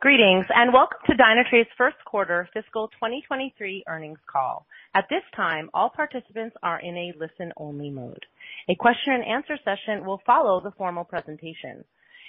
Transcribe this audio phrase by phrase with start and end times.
[0.00, 4.64] Greetings, and welcome to Dynatrace first quarter fiscal 2023 earnings call.
[4.94, 8.24] At this time, all participants are in a listen-only mode.
[8.68, 11.82] A question and answer session will follow the formal presentation.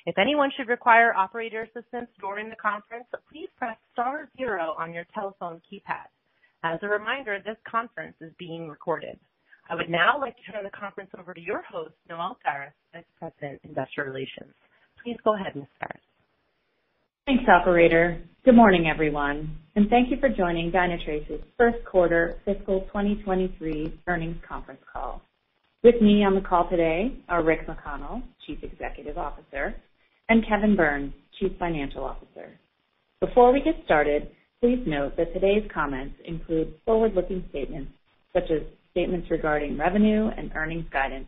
[0.07, 5.05] If anyone should require operator assistance during the conference, please press star zero on your
[5.13, 6.09] telephone keypad.
[6.63, 9.19] As a reminder, this conference is being recorded.
[9.69, 13.03] I would now like to turn the conference over to your host, Noelle Faris, Vice
[13.19, 14.55] President, Investor Relations.
[15.03, 15.67] Please go ahead, Ms.
[15.79, 16.01] Faris.
[17.29, 18.19] Thanks, operator.
[18.43, 24.81] Good morning, everyone, and thank you for joining Dynatrace's first quarter fiscal 2023 earnings conference
[24.91, 25.21] call.
[25.83, 29.75] With me on the call today are Rick McConnell, Chief Executive Officer,
[30.29, 32.49] and Kevin Burns, Chief Financial Officer.
[33.21, 37.91] Before we get started, please note that today's comments include forward-looking statements,
[38.33, 41.27] such as statements regarding revenue and earnings guidance.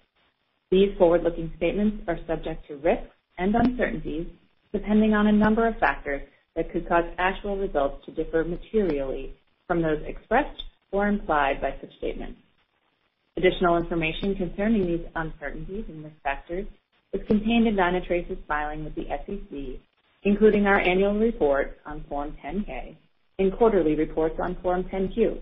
[0.72, 4.26] These forward-looking statements are subject to risks and uncertainties
[4.74, 6.22] depending on a number of factors
[6.56, 9.34] that could cause actual results to differ materially
[9.68, 12.40] from those expressed or implied by such statements.
[13.38, 16.68] Additional information concerning these uncertainties and risk factors
[17.14, 19.80] is contained in Dynatrace's filing with the SEC,
[20.24, 22.98] including our annual report on Form 10-K
[23.40, 25.40] and quarterly reports on Form 10-Q.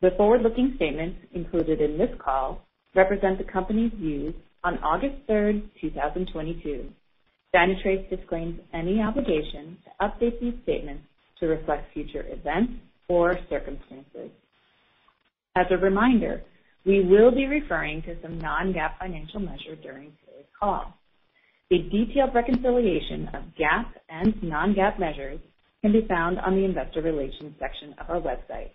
[0.00, 6.88] The forward-looking statements included in this call represent the company's views on August 3rd, 2022.
[7.54, 11.04] Dynatrace disclaims any obligation to update these statements
[11.38, 12.72] to reflect future events
[13.08, 14.30] or circumstances.
[15.54, 16.42] As a reminder,
[16.86, 20.94] we will be referring to some non-GAAP financial measures during today's call.
[21.70, 25.40] A detailed reconciliation of GAAP and non-GAAP measures
[25.82, 28.70] can be found on the investor relations section of our website.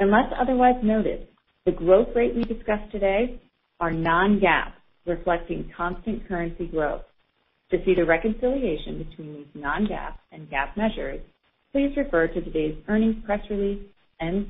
[0.00, 1.28] Unless otherwise noted,
[1.66, 3.40] the growth rate we discuss today
[3.78, 4.72] are non-GAAP,
[5.06, 7.02] reflecting constant currency growth.
[7.72, 11.20] To see the reconciliation between these non-GAAP and GAAP measures,
[11.72, 13.82] please refer to today's earnings press release
[14.20, 14.46] and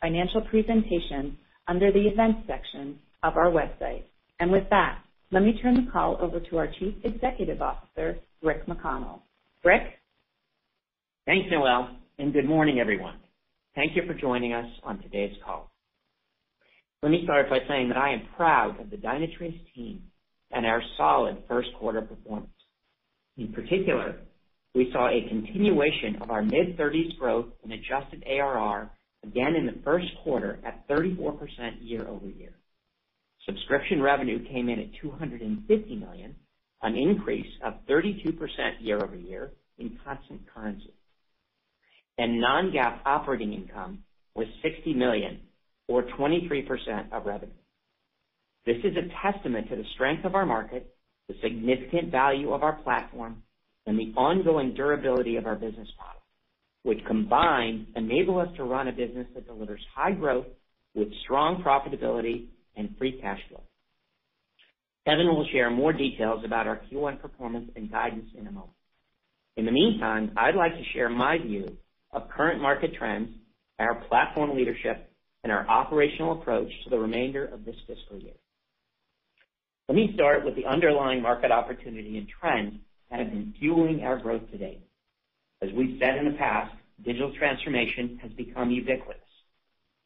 [0.00, 4.04] financial presentation under the events section of our website.
[4.38, 5.00] And with that,
[5.32, 9.18] let me turn the call over to our Chief Executive Officer, Rick McConnell.
[9.64, 9.98] Rick?
[11.26, 13.16] Thanks, Noelle, and good morning, everyone.
[13.74, 15.72] Thank you for joining us on today's call.
[17.02, 20.04] Let me start by saying that I am proud of the Dynatrace team
[20.52, 22.50] and our solid first quarter performance.
[23.36, 24.16] In particular,
[24.74, 28.90] we saw a continuation of our mid-30s growth in adjusted ARR
[29.24, 31.38] again in the first quarter at 34%
[31.80, 32.52] year-over-year.
[33.46, 36.36] Subscription revenue came in at 250 million,
[36.82, 38.36] an increase of 32%
[38.80, 40.94] year-over-year in constant currency.
[42.18, 44.04] And Non-GAAP operating income
[44.34, 45.40] was 60 million
[45.88, 47.52] or 23% of revenue.
[48.66, 50.94] This is a testament to the strength of our market,
[51.30, 53.42] the significant value of our platform,
[53.86, 56.22] and the ongoing durability of our business model,
[56.82, 60.46] which combined enable us to run a business that delivers high growth
[60.94, 62.46] with strong profitability
[62.76, 63.62] and free cash flow.
[65.06, 68.72] Kevin will share more details about our Q1 performance and guidance in a moment.
[69.56, 71.76] In the meantime, I'd like to share my view
[72.12, 73.30] of current market trends,
[73.78, 75.10] our platform leadership,
[75.44, 78.34] and our operational approach to the remainder of this fiscal year.
[79.90, 82.74] Let me start with the underlying market opportunity and trends
[83.10, 84.82] that have been fueling our growth to date.
[85.62, 86.72] As we've said in the past,
[87.04, 89.20] digital transformation has become ubiquitous.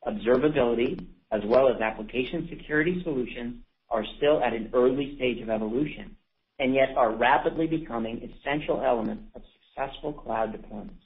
[0.07, 3.57] Observability as well as application security solutions
[3.91, 6.17] are still at an early stage of evolution,
[6.59, 9.43] and yet are rapidly becoming essential elements of
[9.77, 11.05] successful cloud deployments.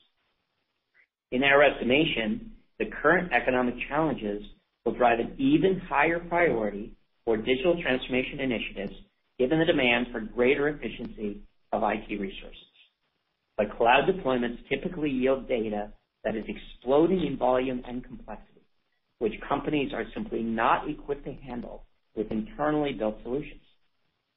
[1.33, 4.45] In our estimation, the current economic challenges
[4.85, 6.93] will drive an even higher priority
[7.29, 8.95] for digital transformation initiatives,
[9.39, 12.73] given the demand for greater efficiency of IT resources.
[13.59, 15.93] But cloud deployments typically yield data
[16.25, 18.63] that is exploding in volume and complexity,
[19.19, 21.85] which companies are simply not equipped to handle
[22.17, 23.61] with internally built solutions.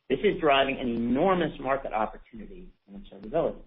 [0.09, 3.61] This is driving an enormous market opportunity in observability.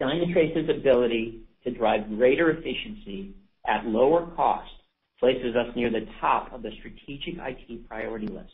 [0.00, 3.34] Dynatrace's ability to drive greater efficiency
[3.66, 4.72] at lower cost
[5.24, 8.52] places us near the top of the strategic IT priority list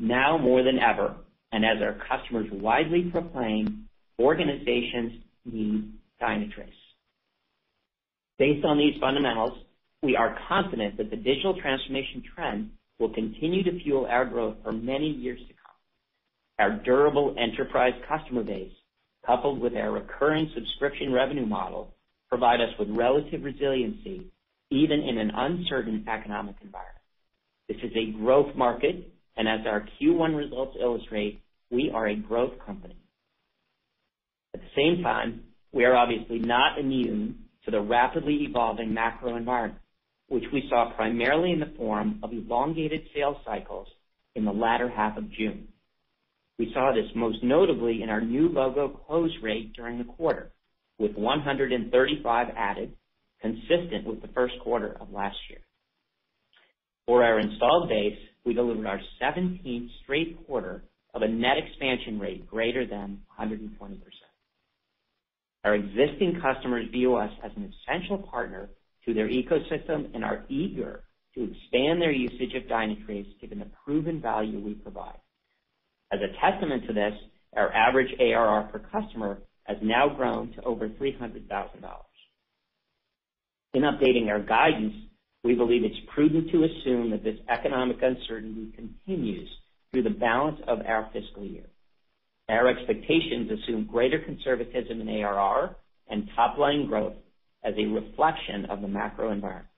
[0.00, 1.14] now more than ever,
[1.52, 3.88] and as our customers widely proclaim,
[4.18, 6.66] organizations need Dynatrace.
[8.40, 9.56] Based on these fundamentals,
[10.02, 14.72] we are confident that the digital transformation trend will continue to fuel our growth for
[14.72, 15.76] many years to come.
[16.58, 18.72] Our durable enterprise customer base,
[19.24, 21.94] coupled with our recurring subscription revenue model,
[22.28, 24.32] provide us with relative resiliency
[24.74, 26.98] even in an uncertain economic environment.
[27.68, 31.40] This is a growth market, and as our Q1 results illustrate,
[31.70, 32.96] we are a growth company.
[34.54, 39.80] At the same time, we are obviously not immune to the rapidly evolving macro environment,
[40.28, 43.88] which we saw primarily in the form of elongated sales cycles
[44.34, 45.68] in the latter half of June.
[46.58, 50.52] We saw this most notably in our new logo close rate during the quarter,
[50.98, 52.94] with 135 added,
[53.44, 55.60] consistent with the first quarter of last year.
[57.06, 60.82] For our installed base, we delivered our 17th straight quarter
[61.12, 63.98] of a net expansion rate greater than 120%.
[65.64, 68.70] Our existing customers view us as an essential partner
[69.04, 71.04] to their ecosystem and are eager
[71.34, 75.18] to expand their usage of Dynatrace given the proven value we provide.
[76.12, 77.12] As a testament to this,
[77.54, 81.44] our average ARR per customer has now grown to over $300,000.
[83.74, 84.94] In updating our guidance,
[85.42, 89.48] we believe it's prudent to assume that this economic uncertainty continues
[89.92, 91.66] through the balance of our fiscal year.
[92.48, 95.74] Our expectations assume greater conservatism in ARR
[96.08, 97.14] and top-line growth
[97.64, 99.68] as a reflection of the macro environment.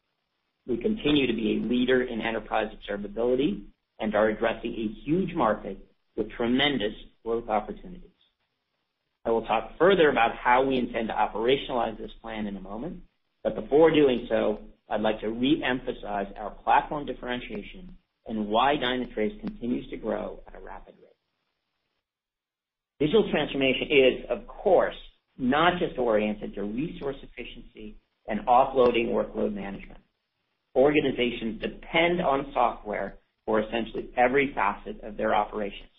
[0.66, 3.62] We continue to be a leader in enterprise observability
[3.98, 5.78] and are addressing a huge market
[6.16, 6.92] with tremendous
[7.24, 8.10] growth opportunities.
[9.24, 13.00] I will talk further about how we intend to operationalize this plan in a moment,
[13.54, 17.96] before doing so, I'd like to re-emphasize our platform differentiation
[18.26, 21.06] and why Dynatrace continues to grow at a rapid rate.
[22.98, 24.96] Digital transformation is, of course,
[25.38, 27.96] not just oriented to resource efficiency
[28.26, 30.00] and offloading workload management.
[30.74, 35.90] Organizations depend on software for essentially every facet of their operations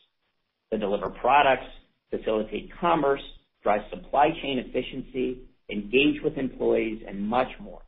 [0.72, 1.68] to deliver products,
[2.10, 3.22] facilitate commerce,
[3.64, 7.82] drive supply chain efficiency, engage with employees, and much more.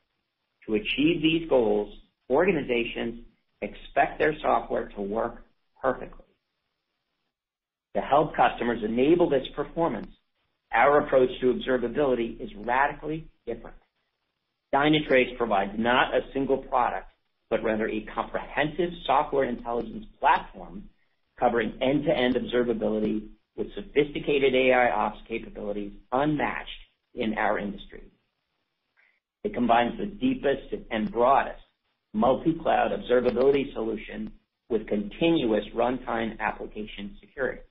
[0.68, 1.94] To achieve these goals,
[2.30, 3.26] organizations
[3.62, 5.44] expect their software to work
[5.82, 6.26] perfectly.
[7.96, 10.12] To help customers enable this performance,
[10.72, 13.78] our approach to observability is radically different.
[14.74, 17.08] Dynatrace provides not a single product,
[17.50, 20.84] but rather a comprehensive software intelligence platform
[21.40, 26.70] covering end-to-end observability with sophisticated AIOps capabilities unmatched
[27.16, 28.04] in our industry.
[29.44, 31.62] It combines the deepest and broadest
[32.14, 34.32] multi-cloud observability solution
[34.70, 37.62] with continuous runtime application security.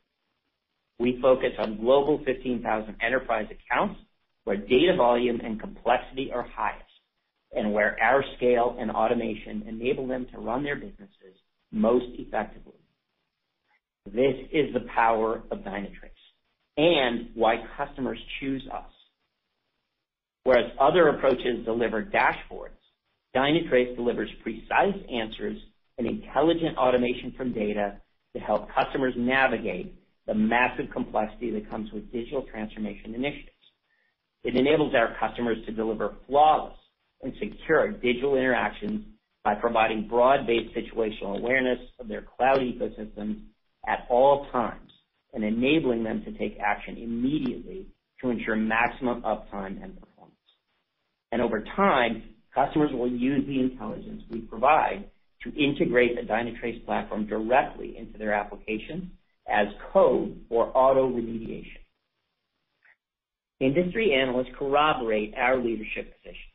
[0.98, 4.00] We focus on global 15,000 enterprise accounts
[4.44, 6.84] where data volume and complexity are highest,
[7.52, 11.36] and where our scale and automation enable them to run their businesses
[11.70, 12.72] most effectively.
[14.06, 16.08] This is the power of Dynatrace
[16.78, 18.90] and why customers choose us.
[20.44, 22.78] Whereas other approaches deliver dashboards,
[23.36, 25.58] Dynatrace delivers precise answers
[25.98, 28.00] and intelligent automation from data
[28.34, 29.94] to help customers navigate
[30.26, 33.52] the massive complexity that comes with digital transformation initiatives.
[34.44, 36.76] It enables our customers to deliver flawless
[37.22, 39.04] and secure digital interactions
[39.44, 43.40] by providing broad-based situational awareness of their cloud ecosystems
[43.86, 44.90] at all times,
[45.32, 47.86] and enabling them to take action immediately
[48.20, 50.07] to ensure maximum uptime and performance.
[51.32, 52.22] And over time,
[52.54, 55.04] customers will use the intelligence we provide
[55.44, 59.04] to integrate the Dynatrace platform directly into their applications
[59.48, 61.78] as code or auto remediation.
[63.60, 66.48] Industry analysts corroborate our leadership position.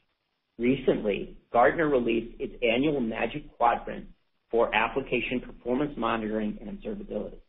[0.58, 4.06] Recently, Gartner released its annual Magic Quadrant
[4.52, 7.40] for application performance monitoring and observability,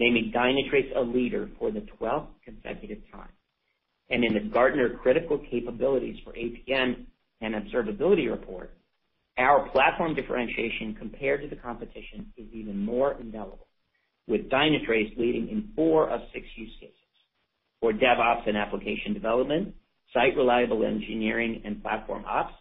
[0.00, 3.28] naming Dynatrace a leader for the 12th consecutive time.
[4.08, 7.06] And in the Gartner Critical Capabilities for APM
[7.40, 8.72] and Observability report,
[9.38, 13.66] our platform differentiation compared to the competition is even more indelible,
[14.26, 16.94] with Dynatrace leading in four of six use cases.
[17.80, 19.74] For DevOps and application development,
[20.14, 22.54] site reliable engineering and platform ops,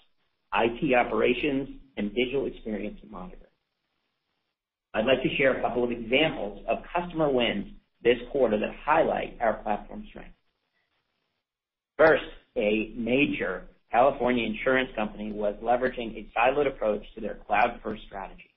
[0.53, 3.41] IT operations, and digital experience monitoring.
[4.93, 7.67] I'd like to share a couple of examples of customer wins
[8.03, 10.34] this quarter that highlight our platform strength.
[11.97, 12.23] First,
[12.57, 18.49] a major California insurance company was leveraging a siloed approach to their cloud-first strategy.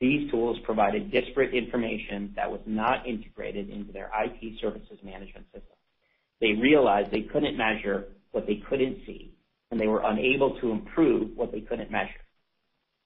[0.00, 5.76] These tools provided disparate information that was not integrated into their IT services management system.
[6.40, 9.32] They realized they couldn't measure what they couldn't see,
[9.70, 12.20] and they were unable to improve what they couldn't measure.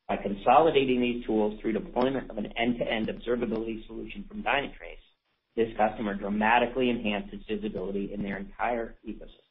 [0.09, 5.07] By consolidating these tools through deployment of an end-to-end observability solution from Dynatrace,
[5.57, 9.47] this customer dramatically enhanced its visibility in their entire ecosystem.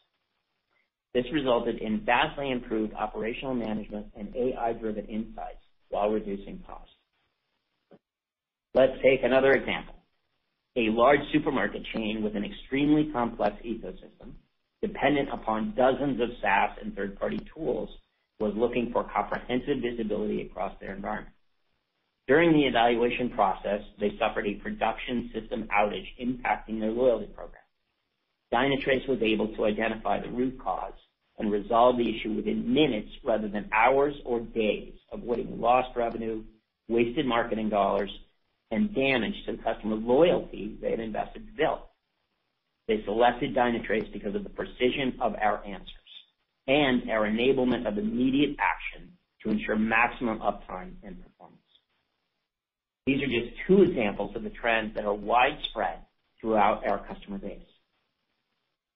[1.14, 6.94] This resulted in vastly improved operational management and AI-driven insights while reducing costs.
[8.74, 9.96] Let's take another example.
[10.76, 14.34] a large supermarket chain with an extremely complex ecosystem
[14.82, 17.90] dependent upon dozens of SaaS and third-party tools,
[18.40, 21.36] was looking for comprehensive visibility across their environment.
[22.30, 27.64] During the evaluation process, they suffered a production system outage impacting their loyalty program.
[28.54, 30.94] Dynatrace was able to identify the root cause
[31.40, 36.44] and resolve the issue within minutes rather than hours or days, avoiding lost revenue,
[36.88, 38.12] wasted marketing dollars,
[38.70, 41.80] and damage to the customer loyalty they had invested to build.
[42.88, 45.90] They selected Dynatrace because of the precision of our answers
[46.68, 51.59] and our enablement of immediate action to ensure maximum uptime and performance.
[53.10, 56.02] These are just two examples of the trends that are widespread
[56.40, 57.58] throughout our customer base.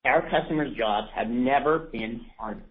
[0.06, 2.62] Our customers' jobs have never been harder.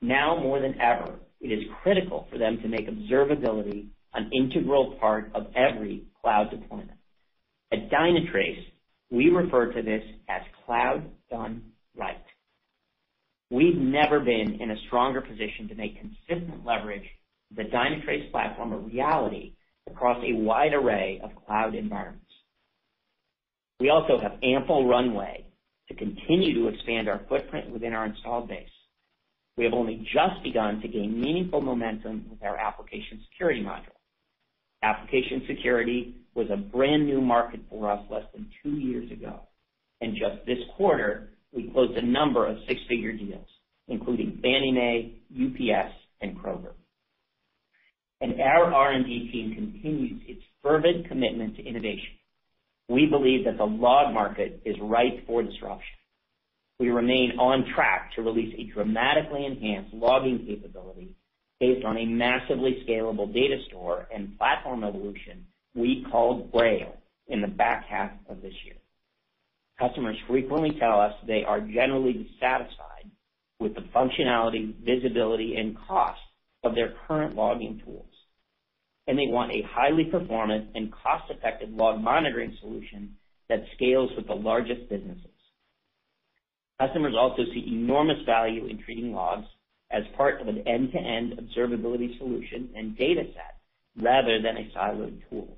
[0.00, 5.32] Now more than ever, it is critical for them to make observability an integral part
[5.34, 7.00] of every cloud deployment.
[7.72, 8.64] At Dynatrace,
[9.10, 12.22] we refer to this as cloud done right.
[13.50, 17.08] We've never been in a stronger position to make consistent leverage
[17.56, 19.54] the Dynatrace platform a reality
[19.90, 22.24] across a wide array of cloud environments.
[23.80, 25.46] We also have ample runway
[25.88, 28.68] to continue to expand our footprint within our installed base.
[29.56, 33.96] We have only just begun to gain meaningful momentum with our application security module.
[34.82, 39.40] Application security was a brand-new market for us less than two years ago,
[40.00, 43.48] and just this quarter, we closed a number of six-figure deals,
[43.88, 46.74] including Fannie Mae, UPS, and Kroger.
[48.20, 52.16] And our R&D team continues its fervent commitment to innovation.
[52.88, 55.94] We believe that the log market is ripe for disruption.
[56.80, 61.14] We remain on track to release a dramatically enhanced logging capability
[61.60, 65.44] based on a massively scalable data store and platform evolution
[65.74, 66.96] we call Grail
[67.28, 68.76] in the back half of this year.
[69.78, 73.10] Customers frequently tell us they are generally dissatisfied
[73.60, 76.20] with the functionality, visibility, and cost
[76.64, 78.07] of their current logging tools,
[79.08, 83.16] and they want a highly performant and cost-effective log monitoring solution
[83.48, 85.24] that scales with the largest businesses.
[86.78, 89.46] Customers also see enormous value in treating logs
[89.90, 93.56] as part of an end-to-end observability solution and data set
[94.00, 95.56] rather than a siloed tool.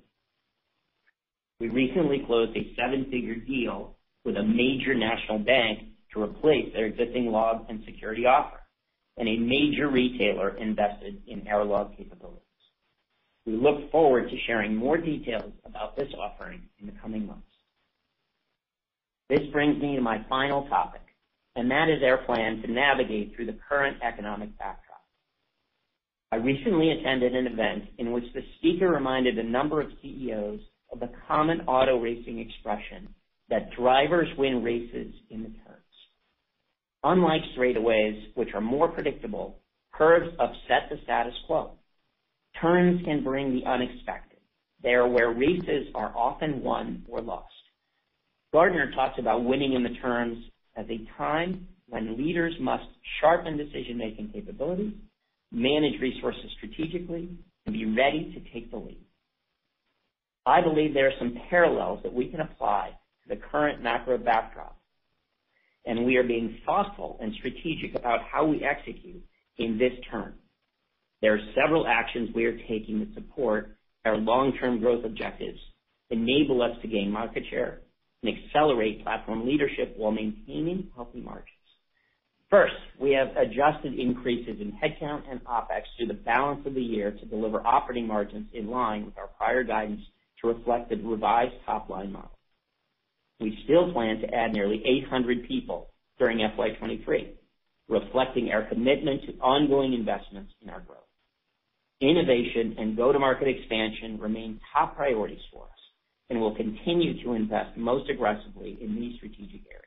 [1.58, 7.26] We recently closed a seven-figure deal with a major national bank to replace their existing
[7.26, 8.60] log and security offer,
[9.16, 12.44] and a major retailer invested in our log capabilities.
[13.46, 17.46] We look forward to sharing more details about this offering in the coming months.
[19.28, 21.02] This brings me to my final topic,
[21.56, 25.02] and that is our plan to navigate through the current economic backdrop.
[26.32, 30.60] I recently attended an event in which the speaker reminded a number of CEOs
[30.92, 33.14] of the common auto racing expression
[33.48, 35.80] that drivers win races in the turns.
[37.02, 39.58] Unlike straightaways, which are more predictable,
[39.92, 41.72] curves upset the status quo.
[42.60, 44.38] Turns can bring the unexpected.
[44.82, 47.52] They are where races are often won or lost.
[48.52, 50.44] Gartner talks about winning in the turns
[50.76, 52.84] as a time when leaders must
[53.20, 54.92] sharpen decision-making capabilities,
[55.52, 57.28] manage resources strategically,
[57.66, 59.04] and be ready to take the lead.
[60.46, 62.90] I believe there are some parallels that we can apply
[63.22, 64.76] to the current macro backdrop,
[65.86, 69.22] and we are being thoughtful and strategic about how we execute
[69.58, 70.34] in this turn.
[71.22, 75.58] There are several actions we are taking to support our long-term growth objectives,
[76.08, 77.80] enable us to gain market share,
[78.22, 81.46] and accelerate platform leadership while maintaining healthy margins.
[82.50, 87.12] First, we have adjusted increases in headcount and OpEx through the balance of the year
[87.12, 90.00] to deliver operating margins in line with our prior guidance
[90.40, 92.36] to reflect the revised top-line model.
[93.38, 97.34] We still plan to add nearly 800 people during FY 2023,
[97.88, 101.09] reflecting our commitment to ongoing investments in our growth.
[102.00, 105.78] Innovation and go-to-market expansion remain top priorities for us,
[106.30, 109.84] and we'll continue to invest most aggressively in these strategic areas.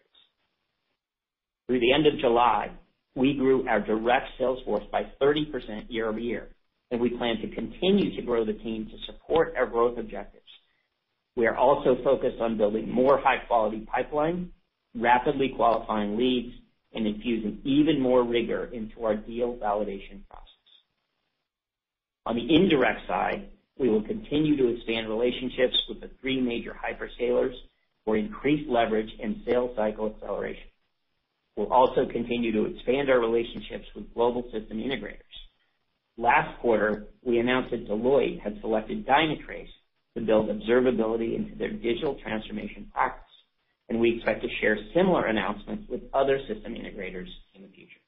[1.68, 2.70] Through the end of July,
[3.16, 6.50] we grew our direct sales force by 30% year-over-year,
[6.92, 10.44] and we plan to continue to grow the team to support our growth objectives.
[11.36, 14.52] We are also focused on building more high-quality pipeline,
[14.94, 16.54] rapidly qualifying leads,
[16.94, 20.53] and infusing even more rigor into our deal validation process.
[22.26, 27.54] On the indirect side, we will continue to expand relationships with the three major hyperscalers
[28.06, 30.68] for increased leverage and sales cycle acceleration.
[31.56, 35.20] We'll also continue to expand our relationships with global system integrators.
[36.18, 39.70] Last quarter, we announced that Deloitte had selected Dynatrace
[40.16, 43.24] to build observability into their digital transformation practice,
[43.90, 48.00] and we expect to share similar announcements with other system integrators in the future.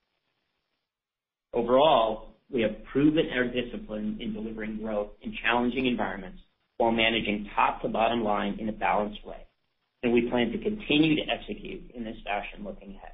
[1.54, 6.40] Overall, we have proven our discipline in delivering growth in challenging environments
[6.78, 9.46] while managing top to bottom line in a balanced way,
[10.04, 13.12] and we plan to continue to execute in this fashion looking ahead.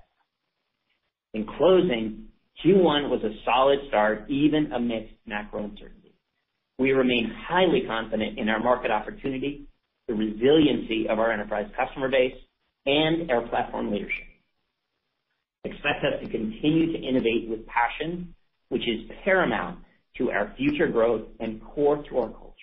[1.33, 2.27] In closing,
[2.65, 6.13] Q1 was a solid start, even amidst macro uncertainty.
[6.77, 9.67] We remain highly confident in our market opportunity,
[10.07, 12.35] the resiliency of our enterprise customer base,
[12.85, 14.25] and our platform leadership.
[15.63, 18.33] Expect us to continue to innovate with passion,
[18.71, 19.79] which is paramount
[20.17, 22.55] to our future growth and core to our culture.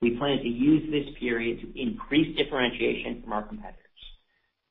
[0.00, 3.78] We plan to use this period to increase differentiation from our competitors.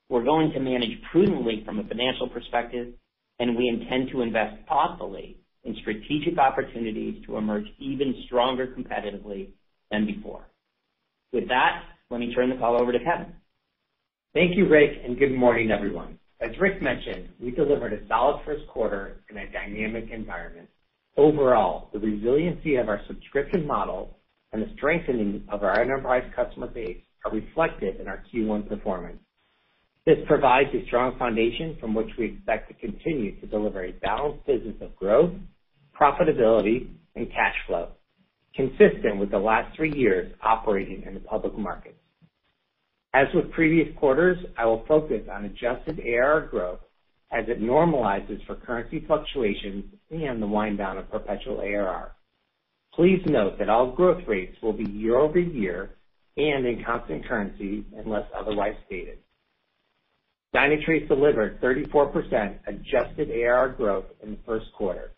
[0.09, 2.93] We're going to manage prudently from a financial perspective,
[3.37, 9.49] and we intend to invest thoughtfully in strategic opportunities to emerge even stronger competitively
[9.91, 10.41] than before.
[11.31, 13.33] With that, let me turn the call over to Kevin.
[14.33, 16.17] Thank you, Rick, and good morning, everyone.
[16.41, 20.67] As Rick mentioned, we delivered a solid first quarter in a dynamic environment.
[21.15, 24.17] Overall, the resiliency of our subscription model
[24.51, 29.19] and the strengthening of our enterprise customer base are reflected in our Q1 performance.
[30.07, 34.43] This provides a strong foundation from which we expect to continue to deliver a balanced
[34.47, 35.33] business of growth,
[35.99, 37.89] profitability, and cash flow,
[38.55, 41.99] consistent with the last three years operating in the public markets.
[43.13, 46.79] As with previous quarters, I will focus on adjusted ARR growth
[47.31, 52.13] as it normalizes for currency fluctuations and the wind down of perpetual ARR.
[52.93, 55.91] Please note that all growth rates will be year-over-year
[56.37, 59.17] and in constant currency unless otherwise stated.
[60.53, 65.11] Dynatrace delivered 34% adjusted ARR growth in the first quarter,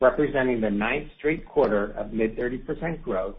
[0.00, 3.36] representing the ninth straight quarter of mid-30% growth,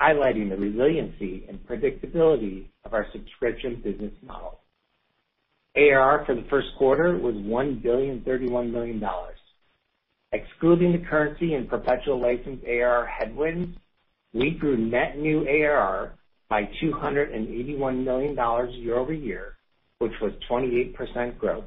[0.00, 4.60] highlighting the resiliency and predictability of our subscription business model.
[5.76, 9.02] ARR for the first quarter was $1.031 billion.
[10.32, 13.76] Excluding the currency and perpetual license ARR headwinds,
[14.32, 16.14] we grew net new ARR
[16.48, 18.36] by $281 million
[18.82, 19.56] year-over-year,
[19.98, 21.64] which was 28% growth.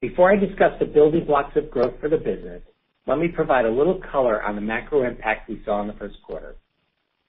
[0.00, 2.62] Before I discuss the building blocks of growth for the business,
[3.06, 6.16] let me provide a little color on the macro impact we saw in the first
[6.24, 6.56] quarter.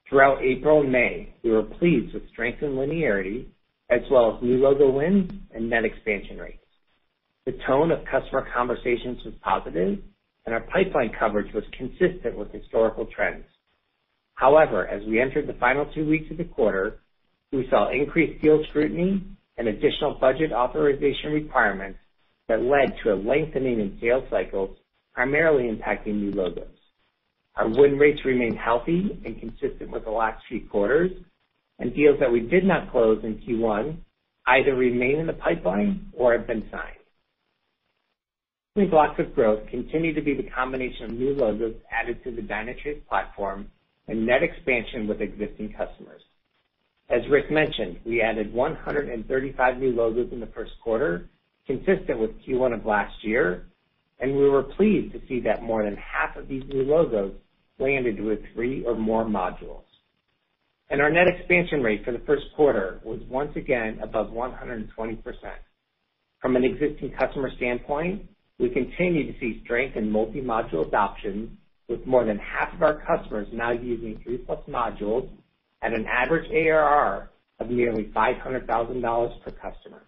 [0.10, 3.46] Throughout April and May, we were pleased with strength and linearity,
[3.92, 6.66] as well as new logo wins and net expansion rates.
[7.46, 10.00] The tone of customer conversations was positive,
[10.46, 13.46] and our pipeline coverage was consistent with historical trends.
[14.34, 17.02] However, as we entered the final two weeks of the quarter,
[17.52, 19.22] we saw increased deal scrutiny
[19.58, 22.00] and additional budget authorization requirements
[22.48, 24.76] that led to a lengthening in sales cycles,
[25.14, 26.79] primarily impacting new logos.
[27.56, 31.12] Our win rates remain healthy and consistent with the last few quarters,
[31.80, 33.98] and deals that we did not close in Q1
[34.48, 36.96] either remain in the pipeline or have been signed.
[38.76, 42.42] Building blocks of growth continue to be the combination of new logos added to the
[42.42, 43.70] Dynatrace platform
[44.08, 46.22] and net expansion with existing customers.
[47.10, 51.28] As Rick mentioned, we added 135 new logos in the first quarter,
[51.66, 53.66] consistent with Q1 of last year,
[54.20, 57.34] and we were pleased to see that more than half of these new logos
[57.80, 59.84] landed with three or more modules.
[60.90, 64.90] And our net expansion rate for the first quarter was once again above 120%.
[66.42, 68.24] From an existing customer standpoint,
[68.60, 73.48] we continue to see strength in multi-module adoption, with more than half of our customers
[73.52, 75.30] now using three-plus modules
[75.82, 77.30] at an average ARR
[77.60, 80.04] of nearly $500,000 per customer.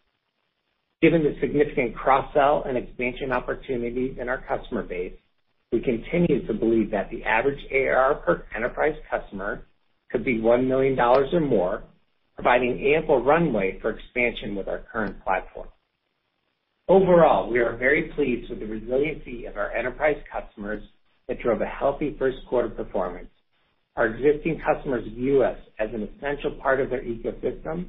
[1.01, 5.13] Given the significant cross-sell and expansion opportunities in our customer base,
[5.71, 9.65] we continue to believe that the average ARR per enterprise customer
[10.11, 11.83] could be $1 million or more,
[12.35, 15.69] providing ample runway for expansion with our current platform.
[16.87, 20.83] Overall, we are very pleased with the resiliency of our enterprise customers
[21.27, 23.29] that drove a healthy first quarter performance.
[23.95, 27.87] Our existing customers view us as an essential part of their ecosystem,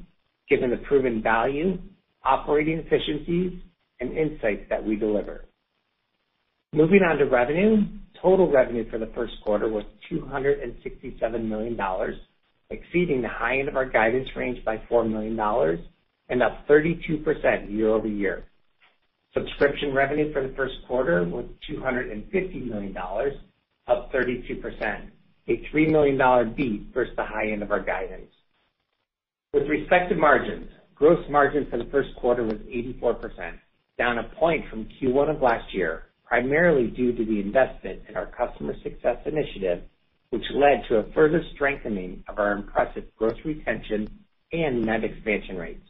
[0.49, 1.77] given the proven value,
[2.23, 3.59] operating efficiencies,
[3.99, 5.45] and insights that we deliver.
[6.73, 7.85] Moving on to revenue.
[8.21, 11.77] Total revenue for the first quarter was $267 million,
[12.69, 15.37] exceeding the high end of our guidance range by $4 million
[16.29, 18.45] and up 32% year-over-year.
[19.33, 22.95] Subscription revenue for the first quarter was $250 million,
[23.87, 25.09] up 32%,
[25.47, 28.31] a $3 million beat versus the high end of our guidance.
[29.53, 33.57] With respect to margins, gross margin for the first quarter was 84%,
[33.97, 38.27] down a point from Q1 of last year, primarily due to the investment in our
[38.27, 39.83] customer success initiative
[40.33, 44.09] which led to a further strengthening of our impressive gross retention
[44.51, 45.87] and net expansion rates.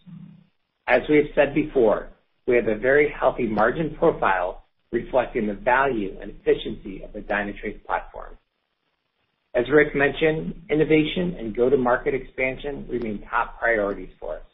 [0.86, 2.10] As we have said before,
[2.46, 7.82] we have a very healthy margin profile reflecting the value and efficiency of the Dynatrace
[7.86, 8.38] platform.
[9.56, 14.53] As Rick mentioned, innovation and go-to-market expansion remain top priorities for us.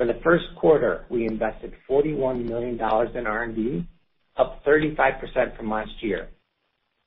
[0.00, 2.76] For the first quarter, we invested $41 million
[3.14, 3.86] in R&D,
[4.38, 6.30] up 35% from last year.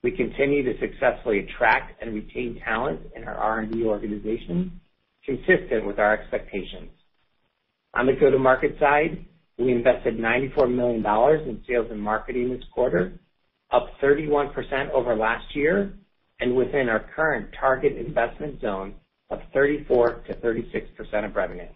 [0.03, 4.79] We continue to successfully attract and retain talent in our R&D organization,
[5.25, 6.91] consistent with our expectations.
[7.95, 9.25] On the go-to-market side,
[9.57, 11.03] we invested $94 million
[11.49, 13.13] in sales and marketing this quarter,
[13.71, 15.93] up 31% over last year
[16.39, 18.93] and within our current target investment zone
[19.31, 21.69] of 34%-36% of revenue.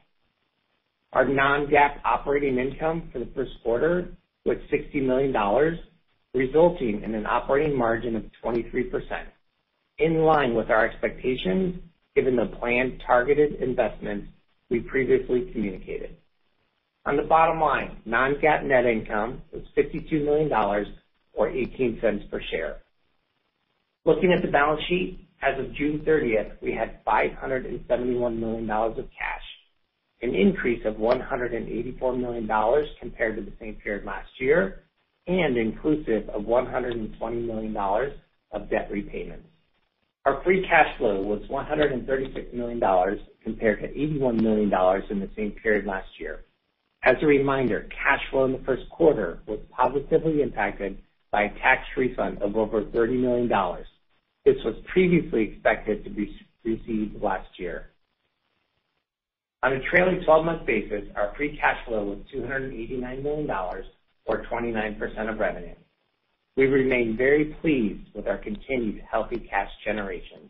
[1.13, 4.09] Our non-GAAP operating income for the first quarter
[4.45, 5.33] was $60 million,
[6.33, 8.91] resulting in an operating margin of 23%,
[9.99, 11.81] in line with our expectations
[12.15, 14.27] given the planned targeted investments
[14.69, 16.17] we previously communicated.
[17.05, 22.77] On the bottom line, non-GAAP net income was $52 million or $0.18 per share.
[24.03, 29.46] Looking at the balance sheet, as of June 30th, we had $571 million of cash,
[30.21, 32.47] an increase of $184 million
[32.99, 34.83] compared to the same period last year,
[35.27, 37.77] and inclusive of $120 million
[38.51, 39.47] of debt repayments.
[40.25, 42.81] Our free cash flow was $136 million
[43.43, 44.73] compared to $81 million
[45.09, 46.43] in the same period last year.
[47.03, 50.97] As a reminder, cash flow in the first quarter was positively impacted
[51.31, 53.49] by a tax refund of over $30 million.
[54.43, 57.91] This was previously expected to be received last year.
[59.63, 65.39] On a trailing 12-month basis, our free cash flow was $289 million or 29% of
[65.39, 65.73] revenue.
[66.55, 70.49] We remain very pleased with our continued healthy cash generation.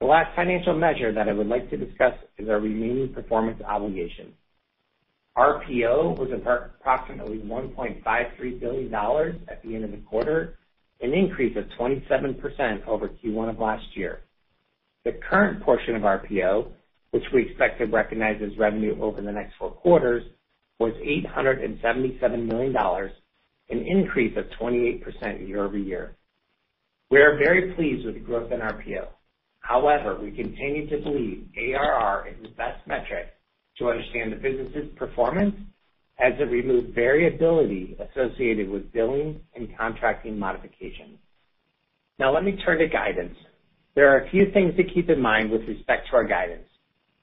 [0.00, 4.32] The last financial measure that I would like to discuss is our remaining performance obligation.
[5.36, 10.56] RPO was approximately $1.53 billion at the end of the quarter,
[11.00, 14.20] an increase of 27% over Q1 of last year.
[15.04, 16.72] The current portion of RPO,
[17.10, 20.24] which we expect to recognize as revenue over the next four quarters,
[20.78, 26.14] was $877 million, an increase of 28% year-over-year.
[27.10, 29.08] We are very pleased with the growth in RPO.
[29.60, 33.34] However, we continue to believe ARR is the best metric
[33.78, 35.54] to understand the business's performance
[36.18, 41.18] as it removes variability associated with billing and contracting modifications.
[42.18, 43.36] Now let me turn to guidance.
[43.94, 46.67] There are a few things to keep in mind with respect to our guidance.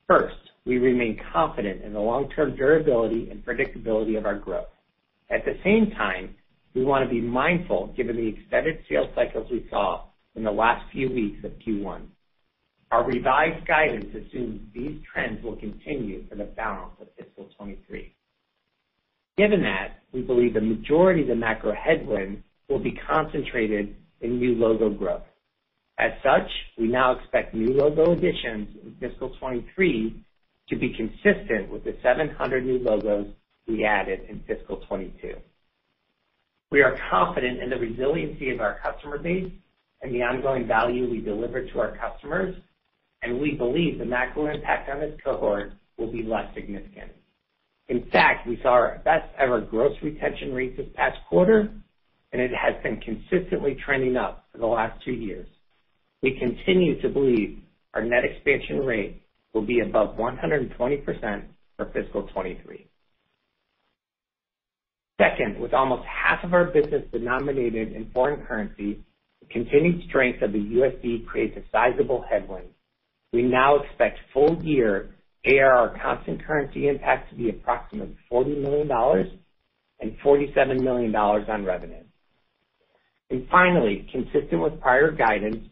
[0.07, 4.67] First, we remain confident in the long-term durability and predictability of our growth.
[5.31, 6.35] At the same time,
[6.75, 10.03] we want to be mindful given the extended sales cycles we saw
[10.35, 12.01] in the last few weeks of Q1.
[12.91, 18.13] Our revised guidance assumes these trends will continue for the balance of fiscal 2023.
[19.37, 24.55] Given that, we believe the majority of the macro headwind will be concentrated in new
[24.55, 25.23] logo growth.
[25.97, 30.23] As such, we now expect new logo additions in fiscal 2023
[30.69, 33.27] to be consistent with the 700 new logos
[33.67, 35.36] we added in fiscal 2022.
[36.71, 39.51] We are confident in the resiliency of our customer base
[40.01, 42.55] and the ongoing value we deliver to our customers,
[43.21, 47.12] and we believe the macro impact on this cohort will be less significant.
[47.88, 51.69] In fact, we saw our best ever gross retention rate this past quarter,
[52.34, 55.47] and it has been consistently trending up for the last two years.
[56.25, 57.59] We continue to believe
[57.93, 59.21] our net expansion rate
[59.53, 60.75] will be above 120%
[61.77, 62.88] for fiscal 2023.
[65.21, 69.03] Second, with almost half of our business denominated in foreign currency,
[69.39, 72.69] the continued strength of the USD creates a sizable headwind.
[73.31, 75.11] We now expect full year
[75.45, 78.89] ARR constant currency impact to be approximately $40 million
[79.99, 82.03] and $47 million on revenue.
[83.29, 85.67] And finally, consistent with prior guidance,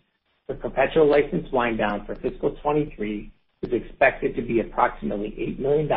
[0.47, 5.89] the perpetual license wind down for fiscal 2023 is expected to be approximately $8 million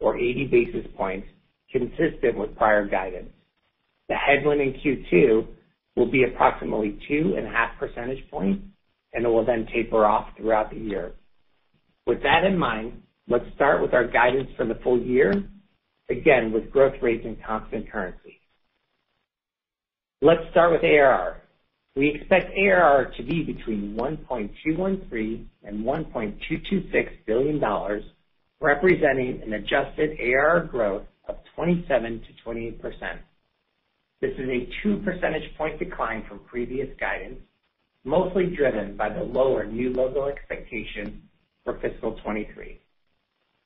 [0.00, 1.26] or 80 basis points,
[1.70, 3.30] consistent with prior guidance.
[4.08, 5.46] The headwind in Q2
[5.96, 8.62] will be approximately 2.5 percentage points,
[9.12, 11.12] and it will then taper off throughout the year.
[12.06, 15.44] With that in mind, let's start with our guidance for the full year,
[16.08, 18.40] again, with growth rates in constant currency.
[20.22, 21.42] Let's start with ARR.
[21.98, 28.02] We expect ARR to be between $1.213 billion and $1.226 billion,
[28.60, 32.20] representing an adjusted ARR growth of 27%-28%.
[34.20, 37.40] This is a 2 percentage point decline from previous guidance,
[38.04, 41.20] mostly driven by the lower new logo expectation
[41.64, 42.80] for fiscal 2023.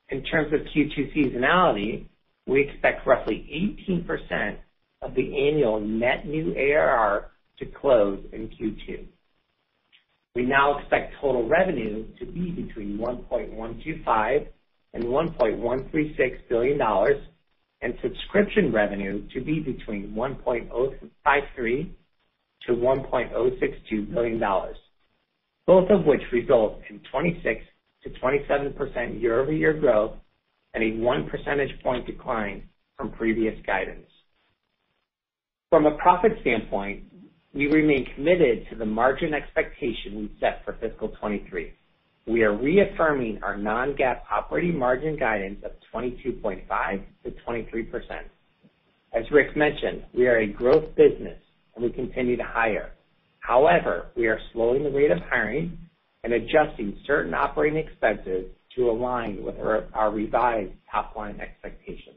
[0.09, 2.07] In terms of Q2 seasonality,
[2.47, 4.57] we expect roughly 18%
[5.03, 9.07] of the annual net new ARR to close in Q2.
[10.35, 14.49] We now expect total revenue to be between $1.125 billion
[14.95, 16.81] and $1.136 billion,
[17.83, 21.91] and subscription revenue to be between $1.053
[22.67, 24.41] billion-$1.062 billion,
[25.67, 30.13] both of which result in 26%-27% year-over-year growth
[30.75, 32.63] and a 1 percentage point decline
[32.97, 34.07] from previous guidance.
[35.71, 37.12] From a profit standpoint,
[37.55, 41.75] we remain committed to the margin expectation we set for fiscal 2023.
[42.27, 48.23] We are reaffirming our non-GAAP operating margin guidance of 22.5%-23%.
[49.13, 51.39] As Rick mentioned, we are a growth business,
[51.75, 52.93] and we continue to hire.
[53.41, 55.77] However, we are slowing the rate of hiring
[56.25, 62.17] and adjusting certain operating expenses to align with our revised top-line expectations.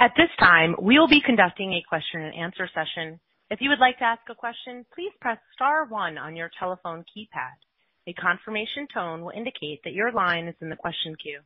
[0.00, 3.20] At this time, we will be conducting a question and answer session.
[3.50, 7.04] If you would like to ask a question, please press star one on your telephone
[7.04, 7.52] keypad.
[8.06, 11.40] A confirmation tone will indicate that your line is in the question queue.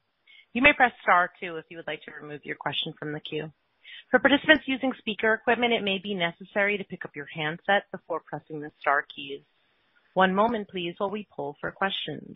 [0.52, 3.18] You may press star two if you would like to remove your question from the
[3.18, 3.50] queue.
[4.12, 8.22] For participants using speaker equipment, it may be necessary to pick up your handset before
[8.24, 9.40] pressing the star keys.
[10.12, 12.34] One moment please while we poll for questions.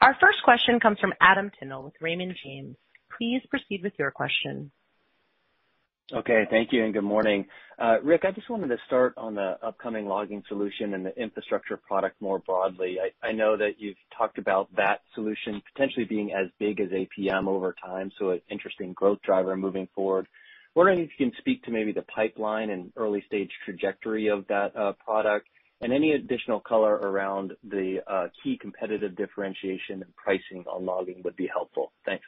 [0.00, 2.76] Our first question comes from Adam Tindle with Raymond James.
[3.20, 4.70] Please proceed with your question.
[6.10, 6.44] Okay.
[6.48, 7.44] Thank you and good morning.
[7.78, 11.76] Uh, Rick, I just wanted to start on the upcoming logging solution and the infrastructure
[11.76, 12.96] product more broadly.
[13.22, 17.74] I know that you've talked about that solution potentially being as big as APM over
[17.84, 20.26] time, so an interesting growth driver moving forward.
[20.74, 24.74] Wondering if you can speak to maybe the pipeline and early stage trajectory of that
[24.74, 25.46] uh, product
[25.82, 31.36] and any additional color around the uh, key competitive differentiation and pricing on logging would
[31.36, 31.92] be helpful.
[32.06, 32.24] Thanks.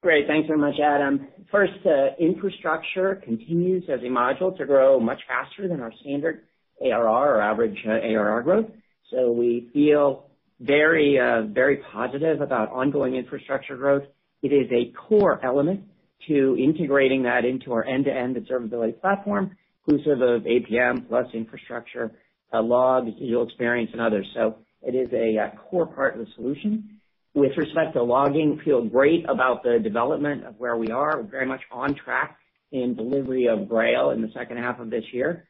[0.00, 0.26] Great.
[0.28, 1.26] Thanks very much, Adam.
[1.50, 1.72] First,
[2.20, 6.42] infrastructure continues as a module to grow much faster than our standard
[6.80, 8.66] ARR or average uh, ARR growth.
[9.10, 10.26] So we feel
[10.60, 14.02] very uh very positive about ongoing infrastructure growth.
[14.42, 15.82] It is a core element
[16.26, 19.56] to integrating that into our end-to-end observability platform,
[19.86, 22.12] inclusive of APM plus infrastructure,
[22.52, 24.26] uh, logs, digital experience and others.
[24.34, 26.97] So it is a uh, core part of the solution.
[27.34, 31.20] With respect to logging, feel great about the development of where we are.
[31.20, 32.38] We're very much on track
[32.72, 35.46] in delivery of Grail in the second half of this year.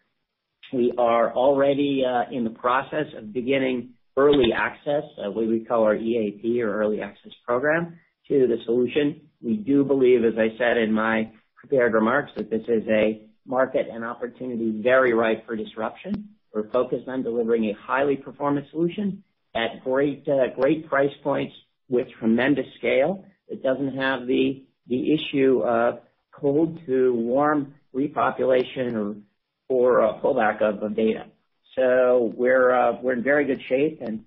[0.72, 5.84] We are already uh, in the process of beginning early access, uh, what we call
[5.84, 9.22] our EAP or early access program to the solution.
[9.40, 13.86] We do believe, as I said in my prepared remarks, that this is a market
[13.90, 16.30] and opportunity very ripe for disruption.
[16.52, 19.22] We're focused on delivering a highly performant solution
[19.54, 20.48] at great uh,
[20.88, 21.54] price points
[21.88, 23.24] with tremendous scale.
[23.48, 26.00] It doesn't have the the issue of
[26.32, 29.22] cold to warm repopulation
[29.68, 31.26] or a pullback of data.
[31.74, 34.24] So we're uh we're in very good shape, and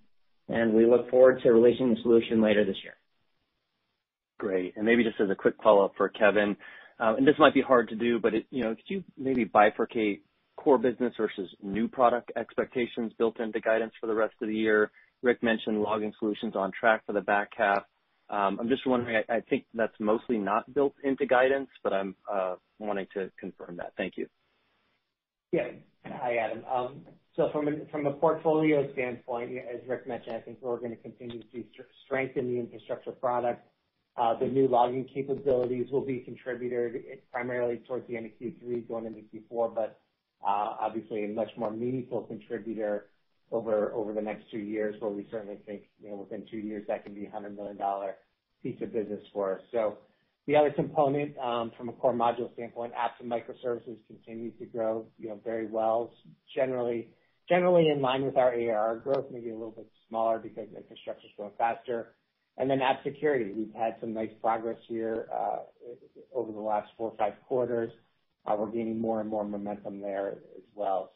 [0.49, 2.95] and we look forward to releasing the solution later this year.
[4.37, 4.75] Great.
[4.75, 6.57] And maybe just as a quick follow-up for Kevin,
[6.99, 10.21] and this might be hard to do, but you know, could you maybe bifurcate
[10.57, 14.91] core business versus new product expectations built into guidance for the rest of the year?
[15.21, 17.83] Rick mentioned logging solutions on track for the back half.
[18.29, 22.55] Um, I'm just wondering, I think that's mostly not built into guidance, but I'm uh,
[22.79, 23.93] wanting to confirm that.
[23.97, 24.27] Thank you.
[25.51, 25.67] Yeah.
[26.05, 26.63] Hi, Adam.
[26.65, 27.01] Um
[27.35, 31.47] so from from a portfolio standpoint, as Rick mentioned, I think we're gonna continue to
[31.53, 31.65] see
[32.05, 33.65] strength in the infrastructure product.
[34.17, 38.85] Uh, the new logging capabilities will be contributed eh, primarily towards the end of Q3
[38.85, 40.01] going into Q4, but
[40.45, 43.05] uh, obviously a much more meaningful contributor
[43.51, 47.03] over the next two years, where we certainly think, you know, within two years, that
[47.03, 47.77] can be a $100 million
[48.63, 49.61] piece of business for us.
[49.71, 49.97] So
[50.47, 55.05] the other component, um, from a core module standpoint, apps and microservices continue to grow,
[55.17, 56.11] you know, very well.
[56.55, 57.09] Generally
[57.49, 61.33] generally in line with our ARR growth, maybe a little bit smaller because infrastructure is
[61.35, 62.13] growing faster.
[62.57, 63.51] And then app security.
[63.55, 65.59] We've had some nice progress here uh,
[66.33, 67.91] over the last four or five quarters.
[68.45, 71.11] Uh, we're gaining more and more momentum there as well.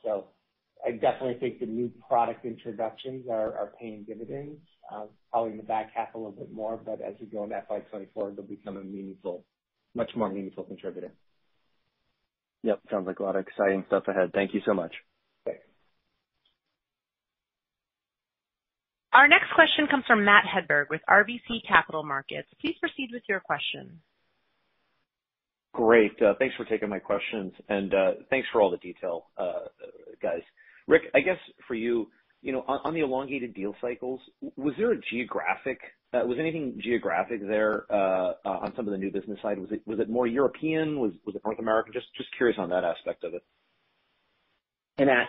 [0.86, 4.60] I definitely think the new product introductions are paying dividends,
[4.94, 7.56] um, probably in the back half a little bit more, but as we go into
[7.68, 9.44] FY 2024, they'll become a meaningful,
[9.96, 11.12] much more meaningful contributor.
[12.64, 12.82] Yep.
[12.92, 14.32] Sounds like a lot of exciting stuff ahead.
[14.34, 14.94] Thank you so much.
[15.46, 15.62] Thanks.
[19.14, 22.48] Our next question comes from Matt Hedberg with RBC Capital Markets.
[22.62, 24.02] Please proceed with your question.
[25.74, 26.14] Great.
[26.22, 29.68] Uh, thanks for taking my questions, and uh, thanks for all the detail, uh,
[30.22, 30.42] guys.
[30.88, 32.08] Rick, I guess for you
[32.46, 34.20] you know, on the elongated deal cycles,
[34.56, 35.80] was there a geographic
[36.14, 39.58] uh was anything geographic there uh, on some of the new business side?
[39.58, 41.00] Was it was it more European?
[41.00, 41.92] Was it North American?
[41.92, 43.44] Just curious on that aspect of it.
[45.00, 45.28] Matt.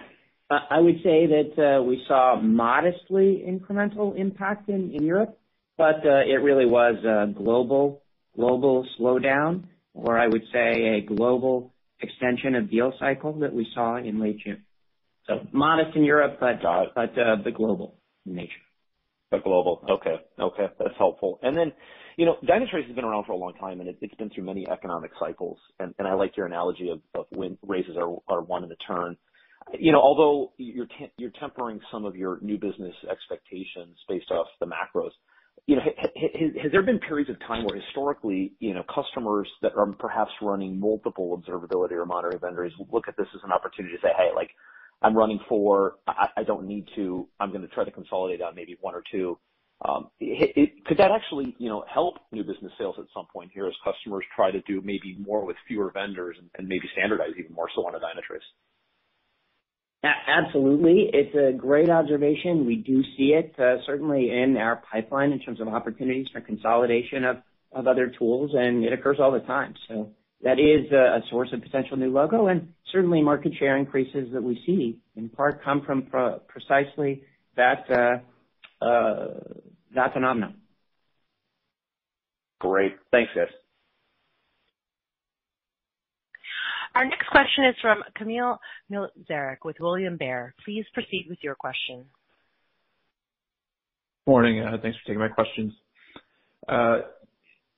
[0.48, 5.36] I would say that uh, we saw modestly incremental impact in Europe,
[5.76, 8.02] but uh, it really was a global
[8.36, 9.64] global slowdown,
[9.94, 14.38] or I would say a global extension of deal cycle that we saw in late
[14.44, 14.65] June.
[15.26, 18.52] So modest in Europe, but uh, uh, the global in nature.
[19.30, 19.84] Global.
[19.90, 20.16] Okay.
[20.38, 20.66] Okay.
[20.78, 21.38] That's helpful.
[21.42, 21.72] And then
[22.16, 24.66] you know, Dynatrace has been around for a long time, and it's been through many
[24.68, 29.16] economic cycles, and I like your analogy of when raises are one in a turn.
[29.78, 30.86] You know, although you're
[31.38, 35.10] tempering some of your new business expectations based off the macros,
[35.66, 35.82] you know,
[36.62, 40.78] has there been periods of time where historically, you know, customers that are perhaps running
[40.80, 44.50] multiple observability or monitoring vendors look at this as an opportunity to say, "Hey, like,
[45.02, 45.96] I'm running four.
[46.06, 47.28] I don't need to.
[47.38, 49.38] I'm gonna try to consolidate on maybe one or two."
[49.84, 50.10] Um,
[50.86, 54.24] could that actually, you know, help new business sales at some point here as customers
[54.34, 57.94] try to do maybe more with fewer vendors and maybe standardize even more so on
[57.94, 58.40] a Dynatrace?
[60.28, 61.10] Absolutely.
[61.12, 62.64] It's a great observation.
[62.64, 67.24] We do see it uh, certainly in our pipeline in terms of opportunities for consolidation
[67.24, 67.42] of
[67.86, 69.74] other tools, and it occurs all the time.
[70.42, 74.60] That is a source of potential new logo, and certainly market share increases that we
[74.66, 76.06] see in part come from
[76.46, 77.22] precisely
[77.56, 79.28] that uh uh
[79.94, 80.56] that phenomenon.
[82.60, 82.92] Great.
[83.10, 83.48] Thanks, guys.
[86.94, 88.58] Our next question is from Kamil
[88.90, 90.54] Mielczarek with William Blair.
[90.64, 92.04] Please proceed with your question.
[94.26, 94.62] Morning.
[94.82, 95.72] Thanks for taking my questions.
[96.68, 96.98] Uh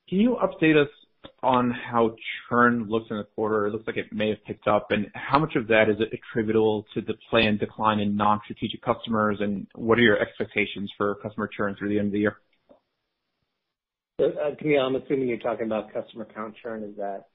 [0.09, 0.89] can you update us
[1.43, 2.17] on how
[2.49, 3.67] churn looks in the quarter?
[3.67, 4.89] It looks like it may have picked up.
[4.91, 9.67] And how much of that is attributable to the planned decline in non-strategic customers, and
[9.75, 12.37] what are your expectations for customer churn through the end of the year?
[14.19, 16.83] Kamil, uh, I'm assuming you're talking about customer count churn.
[16.83, 17.27] Is that?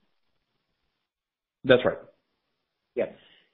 [1.64, 1.96] That's right.
[2.94, 3.08] Yes.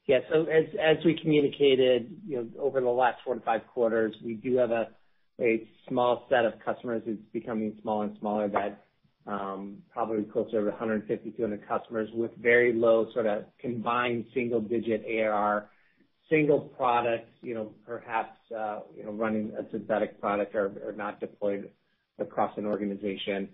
[0.06, 0.18] Yeah.
[0.32, 4.34] So as as we communicated, you know, over the last four to five quarters, we
[4.34, 8.84] do have a small set of customers who's becoming smaller and smaller that
[9.30, 15.70] Um, probably closer to 150-200 customers with very low sort of combined single-digit ARR,
[16.28, 21.70] single products, you know, perhaps uh you know running a synthetic product or not deployed
[22.18, 23.48] across an organization.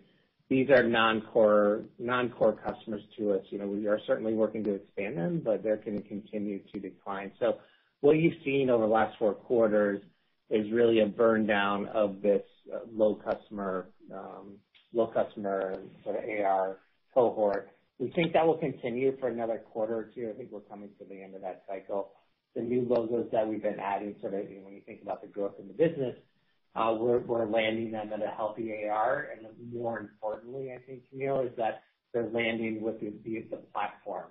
[0.49, 3.43] These are non-core non core customers to us.
[3.51, 7.33] You know, we are certainly working to expand them, but they're gonna continue to decline.
[7.39, 7.59] So
[8.01, 10.01] what you've seen over the last four quarters
[10.49, 14.55] is really a burn down of this uh, low customer um,
[14.95, 16.78] sort of ARR
[17.14, 17.70] cohort.
[17.99, 20.30] We think that will continue for another quarter or two.
[20.32, 22.12] I think we're coming to the end of that cycle.
[22.55, 25.55] The new logos that we've been adding, sort of when you think about the growth
[25.59, 26.16] in the business,
[26.74, 29.28] uh, we're we're landing them at a healthy ARR.
[29.72, 31.82] More importantly, I think, Kamil, is that
[32.12, 33.11] they're landing with the
[33.72, 34.26] platform.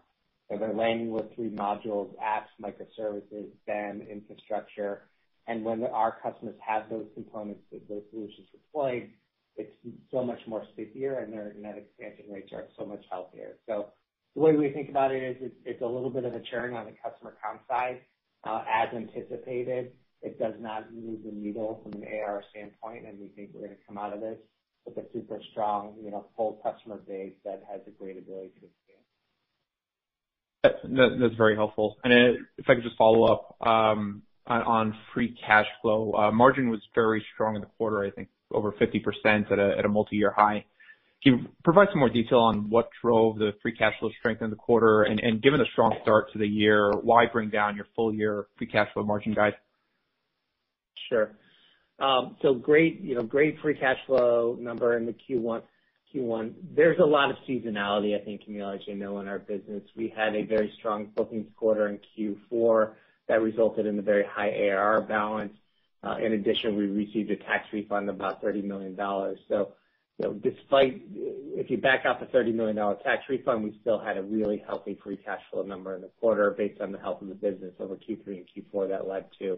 [0.50, 5.04] So they're landing with three modules, apps, microservices, then infrastructure.
[5.48, 9.10] And when our customers have those components, those solutions deployed,
[9.58, 9.76] it's
[10.12, 13.58] so much more stickier and their net expansion rates are so much healthier.
[13.68, 13.88] So
[14.36, 16.86] the way we think about it is it's a little bit of a churn on
[16.86, 18.02] the customer count side.
[18.44, 23.30] Uh, as anticipated, it does not move the needle from an ARR standpoint, and we
[23.30, 24.38] think we're gonna come out of this
[24.86, 28.66] with a super strong, you know, full customer base that has a great ability to
[28.66, 28.82] expand.
[31.22, 31.96] That's very helpful.
[32.04, 36.14] And uh if I could just follow up um, on free cash flow.
[36.14, 40.34] Uh, margin was very strong in the quarter, I think over 50% at a multi-year
[40.36, 40.66] high.
[41.24, 44.50] Can you provide some more detail on what drove the free cash flow strength in
[44.50, 45.04] the quarter?
[45.04, 48.68] And given the strong start to the year, why bring down your full year free
[48.68, 49.54] cash flow margin guide?
[51.10, 51.32] Sure.
[52.00, 55.62] Um, so great, you know, great free cash flow number in the Q1.
[56.14, 56.54] Q1.
[56.76, 59.82] There's a lot of seasonality, I think, Kamil, as you know, in our business.
[59.96, 62.92] We had a very strong bookings quarter in Q4
[63.28, 65.54] that resulted in a very high ARR balance.
[66.14, 68.96] In addition, we received a tax refund of about $30 million.
[70.42, 74.64] Despite if you back out the $30 million tax refund, we still had a really
[74.66, 77.74] healthy free cash flow number in the quarter based on the health of the business
[77.80, 79.58] over Q3 and Q4 that led to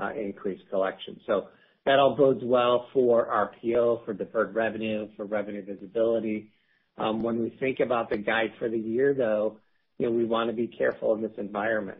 [0.00, 1.18] uh, increased collection.
[1.26, 1.48] So
[1.86, 6.50] that all bodes well for RPO, for deferred revenue, for revenue visibility.
[6.98, 9.58] Um, when we think about the guide for the year, though,
[9.98, 11.98] you know, we wanna be careful in this environment.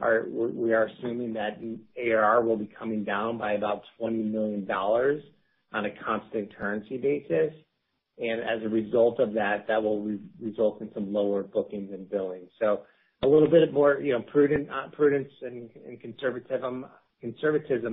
[0.00, 1.58] We are assuming that
[1.96, 7.52] ARR will be coming down by about $20 million on a constant currency basis.
[8.18, 12.50] And as a result of that that will result in some lower bookings and billings.
[12.60, 12.82] So
[13.22, 15.70] a little bit more, you know, uh, prudence and
[16.00, 16.84] conservatism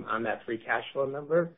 [0.08, 1.52] on that free cash flow number.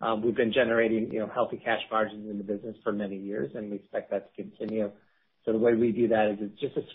[0.00, 3.50] Um, we've been generating, you know, healthy cash margins in the business for many years,
[3.54, 4.90] and we expect that to continue.
[5.44, 6.90] So the way we do that is it's just a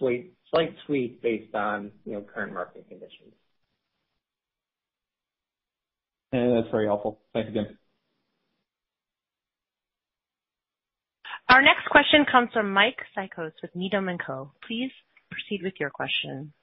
[0.52, 3.34] slight tweak based on, you know, current market conditions.
[6.32, 7.20] That's very helpful.
[7.34, 7.78] Thanks again.
[11.50, 14.52] Our next question comes from Mike Cikos with Needham & Co.
[14.68, 14.92] Please
[15.32, 16.54] proceed with your question.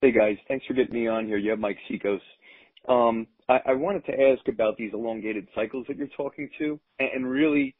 [0.00, 0.36] Hey, guys.
[0.48, 1.36] Thanks for getting me on here.
[1.36, 2.20] You have Mike Cikos.
[2.88, 6.80] Um, I wanted to ask about these elongated cycles that you're talking to.
[6.98, 7.74] And really,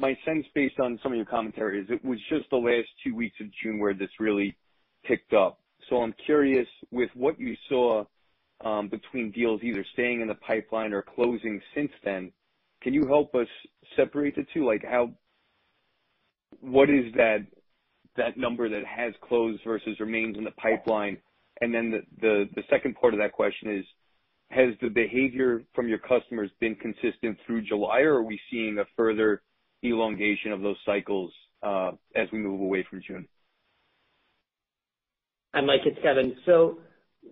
[0.00, 3.14] my sense based on some of your commentary is it was just the last two
[3.14, 4.56] weeks of June where this really
[5.04, 5.60] picked up.
[5.88, 8.04] So I'm curious, with what you saw,
[8.64, 12.32] um, between deals either staying in the pipeline or closing since then,
[12.82, 13.46] can you help us
[13.96, 14.66] separate the two?
[14.66, 15.10] Like, how
[16.60, 17.46] what is that
[18.16, 21.18] that number that has closed versus remains in the pipeline?
[21.60, 23.84] And then the second part of that question is,
[24.50, 28.84] has the behavior from your customers been consistent through July, or are we seeing a
[28.96, 29.42] further
[29.84, 33.26] elongation of those cycles, uh, as we move away from June?
[35.54, 36.36] Hi, Mike, it's Kevin.
[36.46, 36.78] So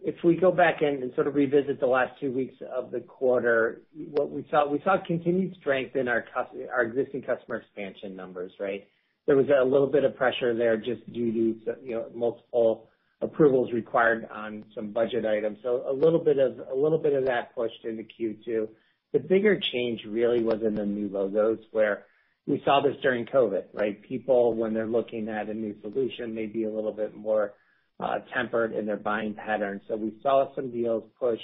[0.03, 3.83] if we go back and sort of revisit the last two weeks of the quarter,
[4.11, 6.25] what we saw, we saw continued strength in our
[6.73, 8.87] our existing customer expansion numbers, right?
[9.27, 12.89] There was a little bit of pressure there just due to, you know, multiple
[13.21, 15.59] approvals required on some budget items.
[15.63, 18.69] So a little bit of a little bit of that pushed into Q2.
[19.13, 22.05] The bigger change really was in the new logos, where
[22.49, 24.03] we saw this during COVID, right?
[24.03, 27.53] People, when they're looking at a new solution, may be a little bit more
[28.01, 29.83] uh, tempered in their buying patterns.
[29.87, 31.41] So we saw some deals push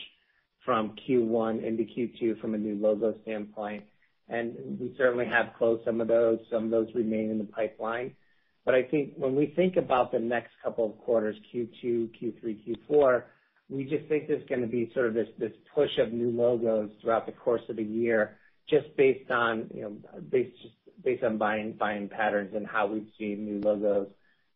[0.64, 3.84] from Q1 into Q2 from a new logo standpoint,
[4.30, 6.38] and we certainly have closed some of those.
[6.50, 8.14] Some of those remain in the pipeline.
[8.64, 13.24] But I think when we think about the next couple of quarters, Q2, Q3, Q4,
[13.68, 17.32] we just think there's gonna be sort of this push of new logos throughout the
[17.32, 18.38] course of the year,
[18.70, 20.20] just based on, you know,
[21.04, 21.76] based on buying
[22.08, 24.08] patterns and how we've seen new logos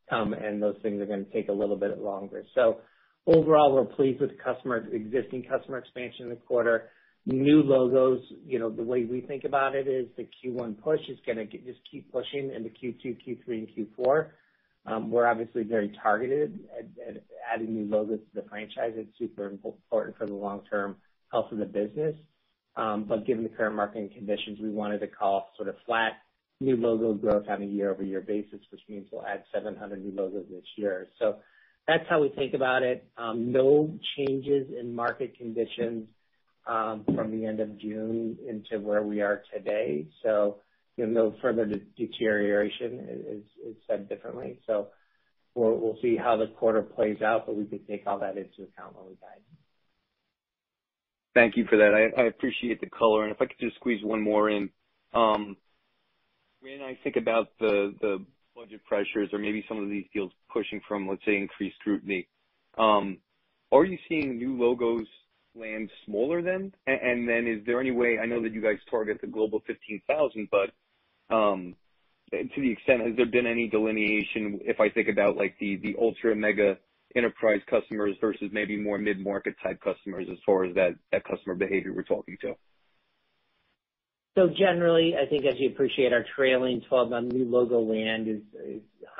[0.09, 2.45] come, and those things are gonna take a little bit longer.
[2.55, 2.79] So
[3.27, 6.91] overall, we're pleased with customer existing customer expansion in the quarter.
[7.27, 11.19] New logos, you know, the way we think about it is the Q1 push is
[11.27, 14.31] gonna just keep pushing into Q2, Q3, and Q4.
[14.87, 17.23] Um, we're obviously very targeted at
[17.53, 18.95] adding new logos to the franchise.
[18.97, 20.97] It's super important for the long-term
[21.31, 22.15] health of the business.
[22.77, 26.13] Um, but given the current market conditions, we wanted to call sort of flat
[26.61, 30.65] new logo growth on a year-over-year basis, which means we'll add 700 new logos this
[30.77, 31.09] year.
[31.19, 31.37] So
[31.87, 33.07] that's how we think about it.
[33.17, 36.09] Um, no changes in market conditions
[36.67, 40.07] um, from the end of June into where we are today.
[40.23, 40.59] So
[40.97, 41.65] you know, no further
[41.97, 44.61] deterioration is said differently.
[44.67, 44.89] So
[45.55, 48.97] we'll see how the quarter plays out, but we could take all that into account
[48.97, 49.41] when we guide.
[51.35, 52.13] Thank you for that.
[52.17, 53.23] I appreciate the color.
[53.23, 54.71] And if I could just squeeze one more in.
[55.15, 55.57] Um,
[56.61, 61.09] When I think about the budget pressures or maybe some of these deals pushing from,
[61.09, 62.27] let's say, increased scrutiny,
[62.77, 63.19] um,
[63.71, 65.07] are you seeing new logos
[65.55, 66.73] land smaller then?
[66.87, 69.63] And and then is there any way, I know that you guys target the Global
[69.67, 71.77] 15,000, but um,
[72.33, 76.35] to the extent, has there been any delineation if I think about like the ultra
[76.35, 76.79] mega
[77.17, 82.03] enterprise customers versus maybe more mid-market type customers as far as that customer behavior we're
[82.03, 82.55] talking to?
[84.39, 88.41] So generally, I think as you appreciate our trailing 12-month new logo land is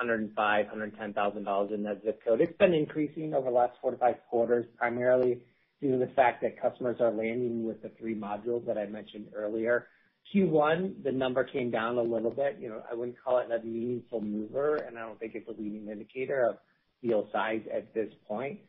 [0.01, 2.41] $105,000-$110,000 in that zip code.
[2.41, 5.41] It's been increasing over the last four to five quarters, primarily
[5.81, 9.27] due to the fact that customers are landing with the three modules that I mentioned
[9.35, 9.89] earlier.
[10.33, 12.59] Q1, the number came down a little bit.
[12.61, 15.61] You know, I wouldn't call it a meaningful mover, and I don't think it's a
[15.61, 16.59] leading indicator of
[17.03, 18.61] deal size at this point.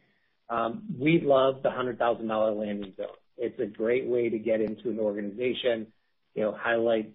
[0.50, 3.06] Um, we love the $100,000 landing zone.
[3.38, 5.86] It's a great way to get into an organization,
[6.36, 7.14] you know, highlight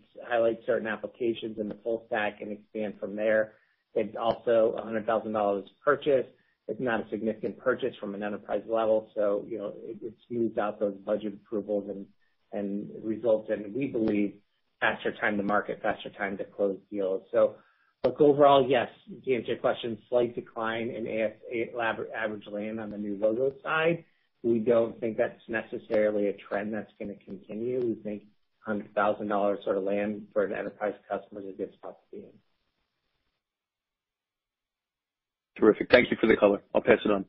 [0.66, 3.52] certain applications in the full stack and expand from there.
[3.94, 6.26] It's also a $100,000 purchase.
[6.66, 10.80] It's not a significant purchase from an enterprise level, so, you know, it smooths out
[10.80, 12.06] those budget approvals and
[12.52, 14.34] and results in, we believe,
[14.78, 17.22] faster time to market, faster time to close deals.
[17.32, 17.56] So
[18.04, 18.88] look, overall, yes,
[19.24, 21.32] to answer your question, slight decline in
[22.16, 24.04] average land on the new logo side.
[24.44, 27.80] We don't think that's necessarily a trend that's gonna continue.
[27.80, 28.22] We think
[28.66, 32.32] $100,000 sort of land for an enterprise customer is a good spot to be in.
[35.58, 35.90] Terrific.
[35.90, 36.62] Thank you for the color.
[36.74, 37.24] I'll pass it on.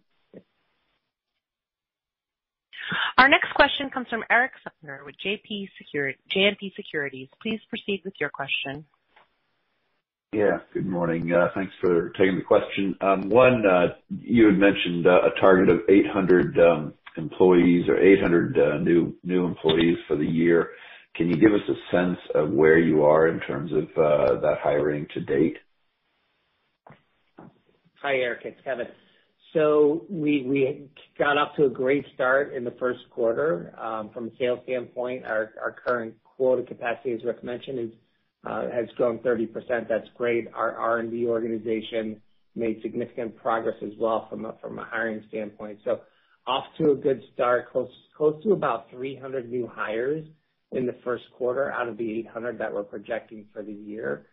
[3.17, 5.69] Our next question comes from Erik Suppiger with JMP
[6.75, 7.29] Securities.
[7.41, 8.85] Please proceed with your question.
[10.33, 11.31] Yeah, good morning.
[11.31, 12.95] Uh, thanks for taking the question.
[13.01, 18.83] Um, one, uh, you had mentioned uh, a target of 800 um, employees or 800
[18.83, 20.71] new employees for the year.
[21.15, 25.07] Can you give us a sense of where you are in terms of that hiring
[25.13, 25.57] to date?
[28.01, 28.41] Hi, Eric.
[28.43, 28.87] it's Kevin.
[29.53, 33.73] So we got off to a great start in the first quarter.
[34.13, 37.91] From a sales standpoint, our our current quota capacity, as Rick mentioned, is
[38.45, 39.87] uh has grown 30%.
[39.87, 40.49] That's great.
[40.53, 42.21] Our R&D organization
[42.55, 45.79] made significant progress as well from a from a hiring standpoint.
[45.85, 46.01] So
[46.45, 50.27] off to a good start, close close to about 300 new hires
[50.71, 54.27] in the first quarter out of the 800 that we're projecting for the year.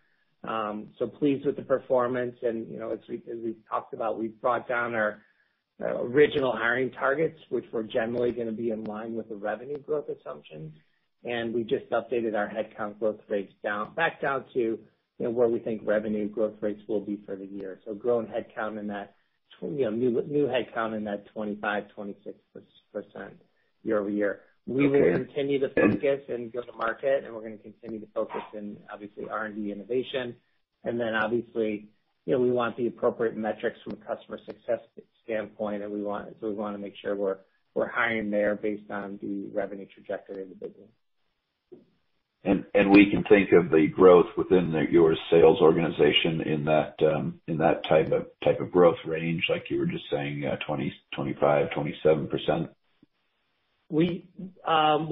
[0.45, 2.37] Um so pleased with the performance.
[2.43, 5.23] And, you know, as we've talked about, we've brought down our
[5.81, 10.73] original hiring targets, which were generally gonna be in line with the revenue growth assumptions.
[11.25, 14.79] And we just updated our headcount growth rates down back down to, you
[15.21, 17.79] know, where we think revenue growth rates will be for the year.
[17.85, 19.15] So growing headcount in that,
[19.61, 22.35] you know, new headcount in that 25%-26%
[23.85, 24.41] year-over-year.
[24.67, 28.43] We will continue to focus and go to market, and we're gonna continue to focus
[28.55, 30.37] in obviously R&D innovation.
[30.85, 31.89] And then obviously,
[32.27, 34.81] you know, we want the appropriate metrics from a customer success
[35.25, 37.39] standpoint, and we wanna make sure we're
[37.75, 40.89] we're hiring there based on the revenue trajectory of the business.
[42.45, 47.41] And and we can think of the growth within your sales organization in that um
[47.47, 51.73] in that type of type of growth range, like you were just saying, 20%, 25%,
[51.73, 52.69] 27%?
[53.93, 55.09] Um,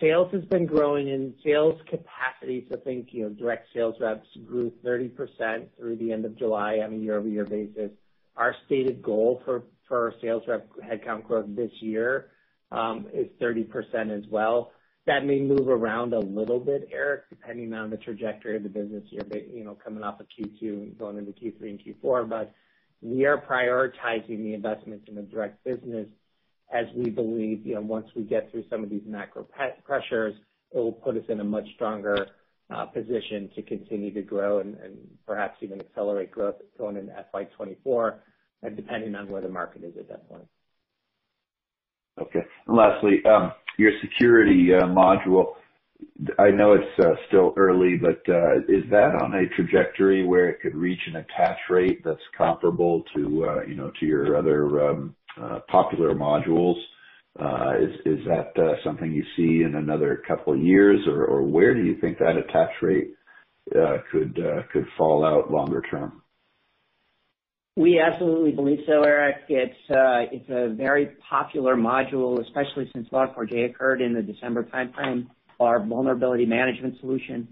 [0.00, 2.66] sales has been growing in sales capacity.
[2.84, 6.96] Think, you know, direct sales reps grew 30% through the end of July on a
[6.96, 7.90] year-over-year basis.
[8.36, 12.30] Our stated goal for for sales rep headcount growth this year
[12.72, 14.72] um, is 30% as well.
[15.06, 19.04] That may move around a little bit, Eric, depending on the trajectory of the business
[19.10, 19.22] year,
[19.54, 22.48] you know, coming off of Q2 and going into Q3 and Q4.
[23.02, 26.08] We are prioritizing the investments in the direct business
[26.72, 29.46] as we believe, you know, once we get through some of these macro
[29.84, 30.34] pressures,
[30.72, 32.28] it will put us in a much stronger
[32.74, 34.76] uh, position to continue to grow and
[35.26, 38.18] perhaps even accelerate growth going into FY 2024,
[38.64, 40.46] uh, depending on where the market is at that point.
[42.20, 42.40] Okay.
[42.66, 45.54] Lastly, um, your security uh, module,
[46.38, 48.22] I know it's still early, but
[48.68, 53.64] is that on a trajectory where it could reach an attach rate that's comparable to,
[53.68, 56.76] you know, to your other um, Uh, popular modules?
[57.38, 57.74] Uh,
[58.06, 61.00] is that uh, something you see in another couple of years?
[61.06, 63.10] Or where do you think that attach rate
[63.74, 64.38] uh could
[64.72, 66.22] could fall out longer term?
[67.76, 69.44] We absolutely believe so, Eric.
[69.50, 75.26] It's a very popular module, especially since Log4j occurred in the December timeframe.
[75.60, 77.48] Our vulnerability management solution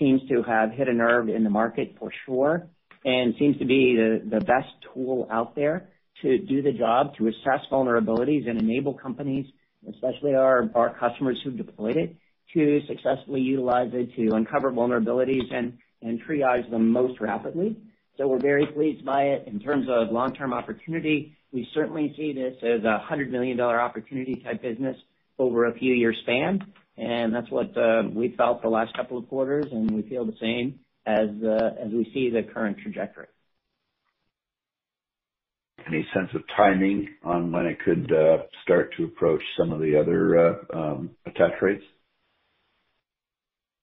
[0.00, 2.66] seems to have hit a nerve in the market for sure,
[3.04, 5.90] and seems to be the best tool out there
[6.22, 9.46] to do the job, to assess vulnerabilities and enable companies
[9.88, 12.16] especially our our customers who've deployed it,
[12.54, 17.76] to successfully utilize it to uncover vulnerabilities and and triage them most rapidly.
[18.16, 19.46] So we're very pleased by it.
[19.46, 24.62] In terms of long-term opportunity, we certainly see this as a $100 million opportunity type
[24.62, 24.96] business
[25.38, 26.60] over a few year span,
[26.96, 30.36] and that's what uh, we felt the last couple of quarters, and we feel the
[30.40, 33.26] same as uh, as we see the current trajectory.
[35.88, 39.98] Any sense of timing on when it could uh, start to approach some of the
[39.98, 41.84] other uh, um, attach rates?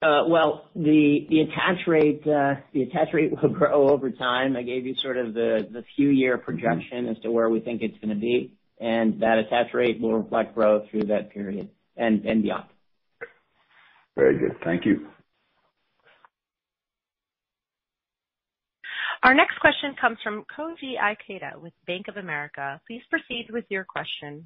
[0.04, 4.56] Uh, well, the the attach rate uh the attach rate will grow over time.
[4.56, 6.46] I gave you sort of the few year mm-hmm.
[6.46, 10.54] projection as to where we think it's gonna be, and that attach rate will reflect
[10.54, 12.66] growth through that period and beyond.
[14.16, 14.58] Very good.
[14.64, 15.08] Thank you.
[19.26, 22.80] Our next question comes from Koji Ikeda with Bank of America.
[22.86, 24.46] Please proceed with your question.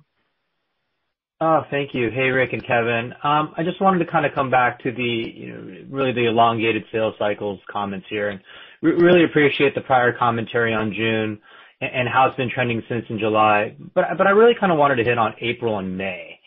[1.42, 2.10] Oh, thank you.
[2.10, 3.14] Hey, Rick and Kevin.
[3.24, 6.28] Um I just wanted to kind of come back to the, you know, really the
[6.28, 8.40] elongated sales cycles comments here, and
[8.82, 11.42] really appreciate the prior commentary on June
[11.82, 13.76] and how it's been trending since in July.
[13.94, 16.39] But I but I really kind of wanted to hit on April and May.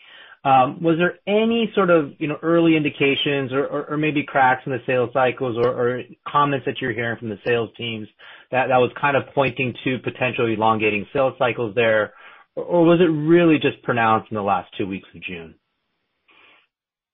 [0.45, 4.79] Um, was there any sort of, you know, early indications or maybe cracks in the
[4.85, 8.09] sales cycles or comments that you're hearing from the sales teams
[8.51, 12.13] that was kind of pointing to potentially elongating sales cycles there?
[12.55, 15.55] Or was it really just pronounced in the last two weeks of June?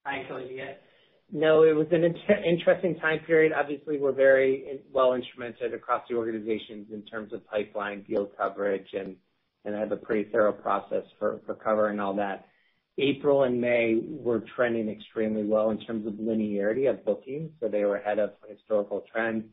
[0.05, 0.59] Hi, Koji.
[1.31, 3.53] No, it was an interesting time period.
[3.53, 9.15] Obviously, we're very well instrumented across the organizations in terms of pipeline deal coverage and
[9.65, 12.47] have a pretty thorough process for for covering all that.
[13.01, 17.83] April and May were trending extremely well in terms of linearity of bookings, so they
[17.85, 19.45] were ahead of historical trends.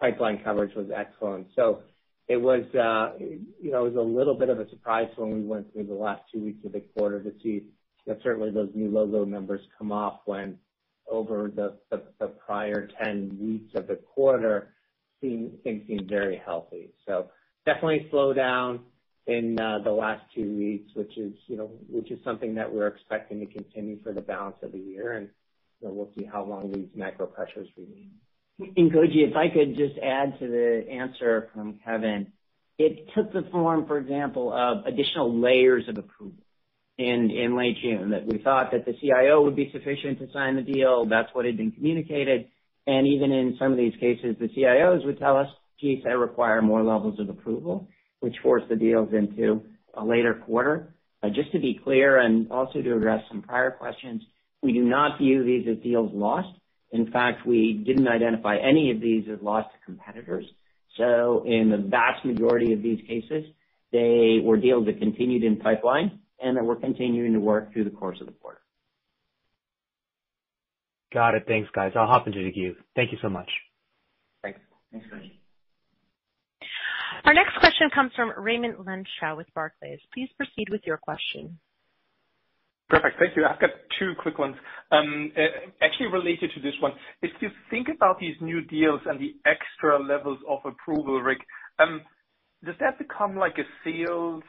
[0.00, 1.46] Pipeline coverage was excellent.
[1.54, 1.82] So
[2.28, 2.64] it was,
[3.60, 5.94] you know, it was a little bit of a surprise when we went through the
[5.94, 7.64] last two weeks of the quarter to see
[8.22, 10.58] certainly those new logo numbers come off when
[11.10, 11.78] over the
[12.46, 14.74] prior 10 weeks of the quarter,
[15.20, 16.92] things seemed very healthy.
[17.06, 17.30] So
[17.66, 18.80] definitely slowed down
[19.26, 22.88] in uh, the last two weeks, which is, you know, which is something that we're
[22.88, 25.18] expecting to continue for the balance of the year.
[25.80, 28.10] You know, we'll see how long these macro pressures remain.
[28.60, 32.32] Koji, if I could just add to the answer from Kevin.
[32.76, 36.44] It took the form, for example, of additional layers of approval
[36.98, 40.62] in late June, that we thought that the CIO would be sufficient to sign the
[40.62, 41.06] deal.
[41.06, 42.48] That's what had been communicated.
[42.86, 45.48] And even in some of these cases, the CIOs would tell us,
[45.80, 47.88] "Geez, I require more levels of approval,"
[48.24, 49.62] which forced the deals into
[49.92, 50.94] a later quarter.
[51.22, 54.22] Uh, just to be clear, and also to address some prior questions,
[54.62, 56.48] we do not view these as deals lost.
[56.90, 60.46] In fact, we didn't identify any of these as lost to competitors.
[60.96, 63.44] So in the vast majority of these cases,
[63.92, 67.90] they were deals that continued in pipeline and that we're continuing to work through the
[67.90, 68.60] course of the quarter.
[71.12, 71.44] Got it.
[71.46, 71.92] Thanks, guys.
[71.94, 72.74] I'll hop into the queue.
[72.96, 73.50] Thank you so much.
[74.42, 74.60] Thanks.
[74.90, 75.32] Thanks, Koji.
[77.24, 79.98] Our next question comes from Raimo Lenschow with Barclays.
[80.12, 81.58] Please proceed with your question.
[82.90, 83.18] Perfect.
[83.18, 83.46] Thank you.
[83.46, 84.56] I've got two quick ones.
[84.92, 85.40] Um, uh,
[85.80, 86.92] actually related to this one.
[87.22, 91.38] If you think about these new deals and the extra levels of approval, Rick,
[91.78, 92.02] um,
[92.62, 94.42] does that become like a sales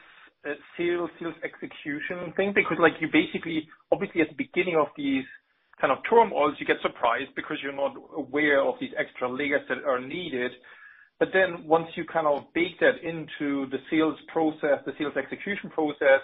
[1.43, 2.51] execution thing?
[2.53, 5.23] Because like you basically, obviously at the beginning of these
[5.79, 9.79] kind of turmoils, you get surprised because you're not aware of these extra layers that
[9.87, 10.51] are needed.
[11.19, 15.69] But then once you kind of bake that into the sales process, the sales execution
[15.69, 16.21] process,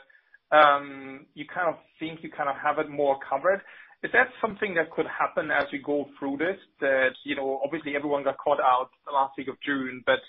[0.52, 3.62] um, you kind of think you kind of have it more covered.
[4.04, 6.58] Is that something that could happen as we go through this?
[6.82, 10.20] That, you know, obviously everyone got caught out the last week of June, but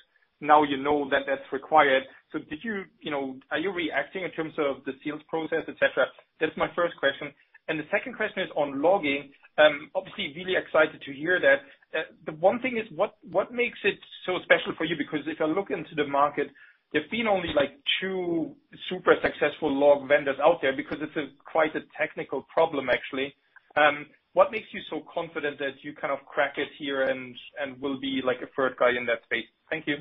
[0.40, 2.02] now you know that that's required.
[2.30, 5.74] So did you you know, are you reacting in terms of the sales process, et
[5.80, 6.06] cetera?
[6.38, 7.32] That's my first question.
[7.68, 9.30] And the second question is on logging.
[9.58, 11.60] Um, obviously really excited to hear that.
[11.98, 14.96] Uh, the one thing is what what makes it so special for you?
[14.96, 16.48] Because if I look into the market,
[16.92, 18.54] there've been only like two
[18.88, 23.34] super successful log vendors out there because it's a quite a technical problem actually.
[23.76, 27.36] Um, what makes you so confident that you kind of crack it here and
[27.80, 29.46] will be like a third guy in that space?
[29.70, 29.96] Thank you.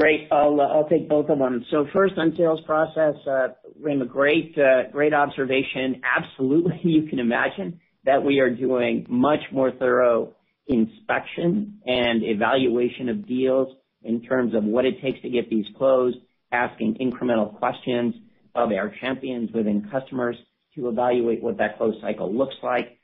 [0.00, 0.28] Great.
[0.32, 1.62] Uh, I'll take both of them.
[1.92, 3.48] First on sales process, uh,
[3.84, 6.00] Raimo, uh, great observation.
[6.16, 10.32] Absolutely, you can imagine that we are doing much more thorough
[10.68, 16.16] inspection and evaluation of deals in terms of what it takes to get these closed,
[16.50, 18.14] asking incremental questions
[18.54, 20.36] of our champions within customers
[20.76, 22.98] to evaluate what that close cycle looks like,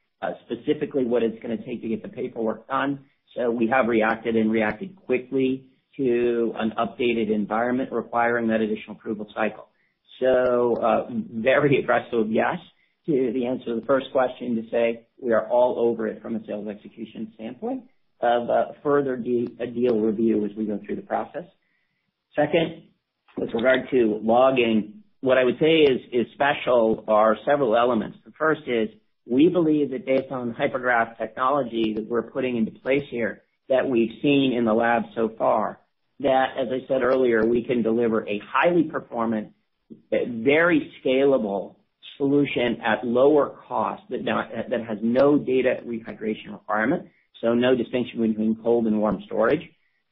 [0.46, 3.00] specifically what it's gonna take to get the paperwork done.
[3.36, 5.66] So we have reacted and reacted quickly
[5.96, 9.68] to an updated environment requiring that additional approval cycle.
[10.20, 12.56] So uh, very aggressive yes
[13.06, 16.36] to the answer to the first question to say we are all over it from
[16.36, 17.84] a sales execution standpoint
[18.20, 21.44] of uh, further deal review as we go through the process.
[22.34, 22.84] Second,
[23.36, 28.18] with regard to logging, what I would say is special are several elements.
[28.24, 28.88] The first is
[29.26, 34.12] we believe that based on hypergraph technology that we're putting into place here, that we've
[34.22, 35.80] seen in the lab so far,
[36.20, 39.52] that, as I said earlier, we can deliver a highly performant,
[40.10, 41.76] very scalable
[42.16, 47.08] solution at lower cost that that has no data rehydration requirement,
[47.40, 49.62] so no distinction between cold and warm storage.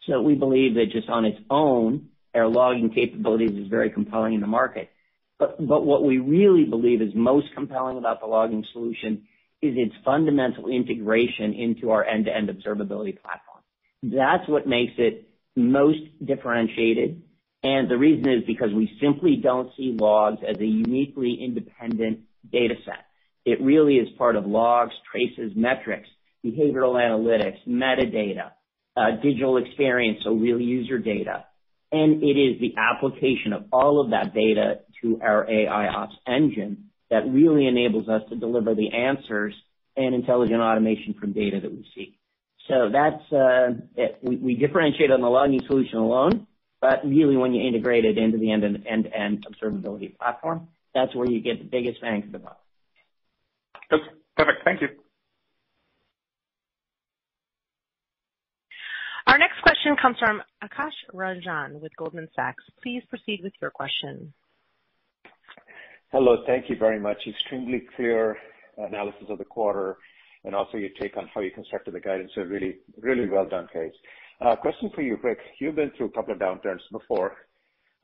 [0.07, 4.41] So we believe that just on its own, our logging capabilities is very compelling in
[4.41, 4.91] the market.
[5.39, 9.27] But but what we really believe is most compelling about the logging solution
[9.63, 13.63] is its fundamental integration into our end-to-end observability platform.
[14.03, 17.23] That's what makes it most differentiated.
[17.63, 22.75] And the reason is because we simply don't see logs as a uniquely independent data
[22.85, 23.07] set.
[23.45, 26.09] It really is part of logs, traces, metrics,
[26.45, 28.53] behavioral analytics, metadata,
[28.97, 31.45] uh, digital experience, so real user data.
[31.91, 37.29] And it is the application of all of that data to our AIOps engine that
[37.29, 39.55] really enables us to deliver the answers
[39.97, 42.19] and intelligent automation from data that we see.
[42.69, 44.19] So that's uh, it.
[44.23, 46.47] We differentiate on the logging solution alone,
[46.81, 51.59] but really when you integrate it into the end-to-end observability platform, that's where you get
[51.59, 52.61] the biggest bang for the buck.
[53.93, 54.03] Okay.
[54.37, 54.65] Perfect.
[54.65, 54.89] Thank you.
[59.27, 62.65] Our next question comes from Kash Rangan with Goldman Sachs.
[62.83, 64.33] Please proceed with your question.
[66.13, 66.45] Hello.
[66.47, 67.19] Thank you very much.
[67.27, 68.37] Extremely clear
[68.79, 69.97] analysis of the quarter
[70.45, 72.31] and also your take on how you constructed the guidance.
[72.37, 73.93] Are really, really well done, guys.
[74.41, 75.39] Uh, question for you, Rick.
[75.61, 77.37] You've been through a couple of downturns before,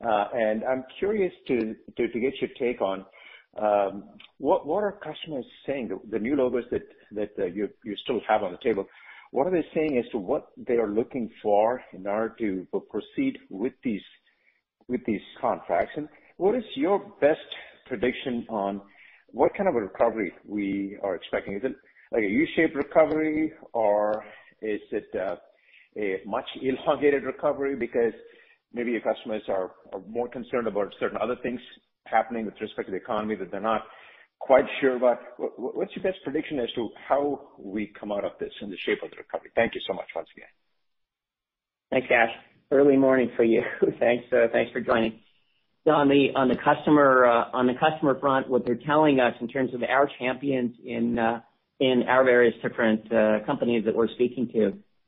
[0.05, 3.05] uh, and I'm curious to get your take on
[3.59, 4.05] um,
[4.37, 7.69] what are customers saying, the new logos that uh, you
[8.03, 8.85] still have on the table,
[9.31, 13.37] what are they saying as to what they are looking for in order to proceed
[13.49, 14.01] with these
[15.39, 15.93] contracts?
[15.95, 17.39] And what is your best
[17.87, 18.81] prediction on
[19.27, 21.55] what kind of a recovery we are expecting?
[21.55, 21.75] Is it
[22.11, 24.23] like a U-shaped recovery, or
[24.61, 25.35] is it uh,
[25.97, 28.13] a much elongated recovery because
[28.73, 29.71] maybe your customers are
[30.07, 31.59] more concerned about certain other things
[32.05, 33.83] happening with respect to the economy that they're not
[34.39, 35.19] quite sure about?
[35.37, 38.99] What's your best prediction as to how we come out of this in the shape
[39.03, 39.51] of the recovery?
[39.55, 40.49] Thank you so much once again.
[41.91, 42.29] Thanks, Kash.
[42.71, 43.61] Early morning for you.
[43.99, 45.19] Thanks uh, Thanks for joining.
[45.85, 49.47] On the on the customer uh on the customer front, what they're telling us in
[49.47, 51.41] terms of our champions in uh,
[52.07, 54.67] our various different uh, companies that we're speaking to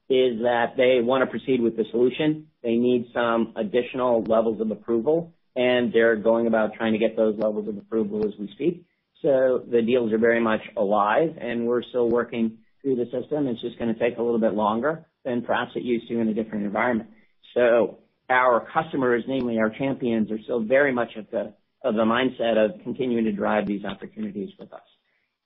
[0.10, 2.48] is that they wanna proceed with the solution.
[2.64, 7.38] They need some additional levels of approval, and they're going about trying to get those
[7.38, 8.86] levels of approval as we speak.
[9.22, 13.48] So the deals are very much alive, and we're still working through the system.
[13.48, 16.34] It's just gonna take a little bit longer than perhaps it used to in a
[16.34, 17.10] different environment.
[17.54, 18.00] So
[18.30, 21.54] our customers, namely our champions, are still very much of the
[21.84, 24.82] mindset of continuing to drive these opportunities with us.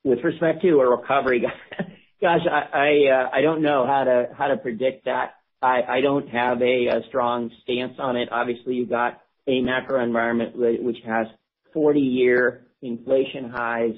[0.08, 1.46] With respect to a recovery,
[2.22, 5.34] gosh, I uh I don't know how to how to predict that.
[5.62, 8.30] I don't have a strong stance on it.
[8.32, 11.28] Obviously, you've got a macro environment which has
[11.76, 13.96] 40-year inflation highs,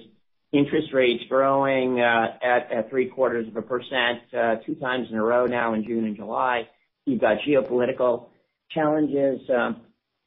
[0.52, 3.54] interest rates growing uh, at 0.75%,
[4.34, 6.68] uh, two times in a row now in June and July.
[7.06, 8.30] You've got geopolitical
[8.72, 9.82] challenges um,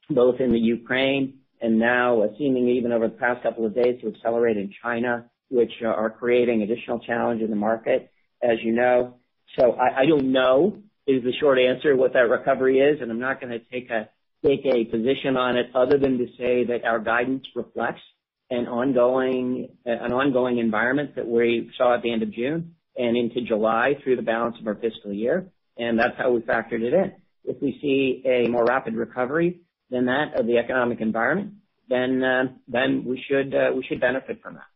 [0.09, 3.99] both in the Ukraine and now uh, seemingly even over the past couple of days
[4.01, 9.15] to accelerate in China, which are creating additional challenge in the market, as you know.
[9.57, 13.39] So I don't know is the short answer what that recovery is, and I'm not
[13.71, 14.09] take a
[14.43, 18.01] take a position on it other than to say that our guidance reflects
[18.49, 23.15] an ongoing uh an ongoing environment that we saw at the end of June and
[23.15, 25.47] into July through the balance of our fiscal year,
[25.77, 27.13] and that's how we factored it in.
[27.45, 29.59] If we see a more rapid recovery
[29.91, 31.53] than that of the economic environment,
[31.89, 34.72] then uh then we should uh we should benefit from that.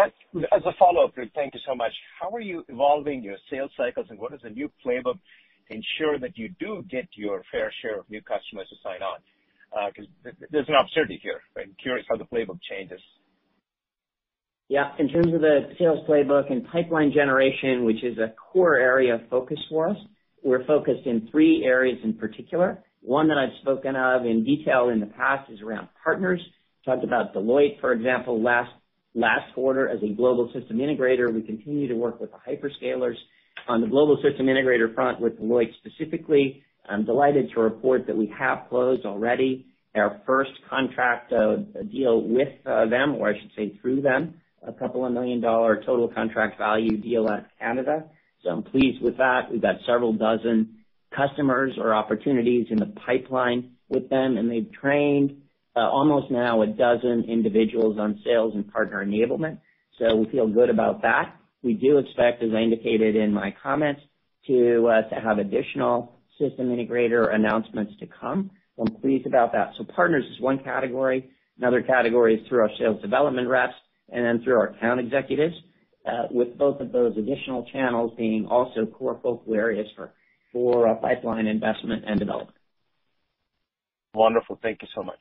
[0.00, 1.92] As a follow-up, Rick, thank you so much.
[2.20, 5.18] How are you evolving your sales cycles, and what is the new playbook
[5.68, 9.18] to ensure that you do get your fair share of new customers to sign on?
[9.72, 10.10] Uh, because
[10.50, 11.40] there's an opportunity here.
[11.56, 13.00] I'm curious how the playbook changes.
[14.68, 14.92] Yeah.
[14.98, 19.22] In terms of the sales playbook and pipeline generation, which is a core area of
[19.28, 19.96] focus for us,
[20.42, 22.82] we're focused in three areas in particular.
[23.02, 26.40] One that I've spoken of in detail in the past is around partners.
[26.84, 28.70] Talked about Deloitte, for example, last
[29.54, 31.32] quarter as a global system integrator.
[31.32, 33.16] We continue to work with the hyperscalers
[33.68, 36.62] on the global system integrator front with Deloitte specifically.
[36.88, 41.56] I'm delighted to report that we have closed already our first contract uh,
[41.90, 44.34] deal with uh, them, or I should say through them,
[44.66, 48.04] a couple of million-dollar total contract value deal out of Canada.
[48.48, 49.50] I'm pleased with that.
[49.50, 50.78] We've got several dozen
[51.14, 55.39] customers or opportunities in the pipeline with them, and they've trained
[55.76, 59.58] Uh, almost now a dozen individuals on sales and partner enablement.
[59.98, 61.36] So we feel good about that.
[61.62, 64.00] We do expect, as I indicated in my comments,
[64.48, 68.50] uh, to have additional system integrator announcements to come.
[68.80, 69.72] I'm pleased about that.
[69.78, 71.30] So partners is one category.
[71.58, 73.74] Another category is through our sales development reps
[74.08, 75.54] and then through our account executives,
[76.04, 79.86] uh, with both of those additional channels being also core focal areas
[80.52, 82.56] for pipeline investment and development.
[84.14, 84.58] Wonderful.
[84.60, 85.20] Thank you so much.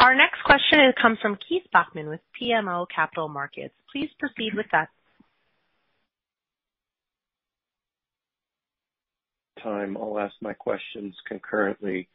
[0.00, 3.74] Our next question comes from Keith Bachman with BMO Capital Markets.
[3.92, 4.88] Please proceed with that.
[9.62, 12.08] Time, I'll ask my questions concurrently.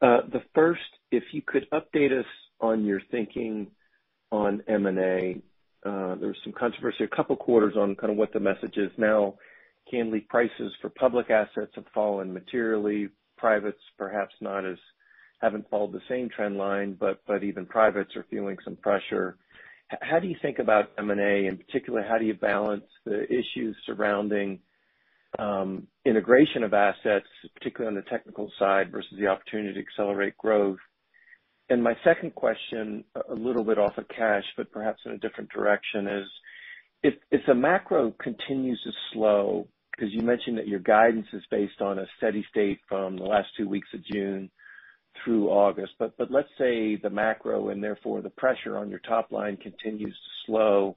[0.00, 0.80] Uh, the first,
[1.10, 2.26] if you could update us
[2.60, 3.66] on your thinking
[4.30, 5.40] on M&A.
[5.84, 8.90] Uh, there was some controversy a couple quarters on kind of what the message is
[8.96, 9.34] now.
[9.90, 13.08] Candidly, prices for public assets have fallen materially.
[13.36, 14.34] Privates perhaps
[15.44, 19.36] haven't followed the same trend line, but but even privates are feeling some pressure.
[20.00, 21.46] How do you think about M&A?
[21.46, 24.58] In particular, how do you balance the issues surrounding
[25.38, 30.78] um, integration of assets, particularly on the technical side, versus the opportunity to accelerate growth?
[31.68, 35.50] And my second question, a little bit off of cash, but perhaps in a different
[35.50, 36.28] direction, is
[37.02, 41.98] if the macro continues to slow, because you mentioned that your guidance is based on
[41.98, 44.50] a steady state from the last two weeks of June
[45.22, 45.92] through August.
[45.98, 50.14] But but let's say the macro, and therefore the pressure on your top line continues
[50.14, 50.96] to slow,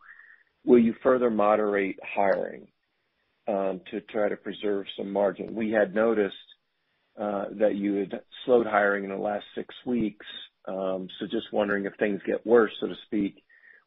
[0.65, 2.68] will you further moderate hiring
[3.47, 5.55] to try to preserve some margin?
[5.55, 6.36] We had noticed
[7.18, 10.26] that you had slowed hiring in the last six weeks.
[10.68, 13.43] Um so just wondering if things get worse, so to speak,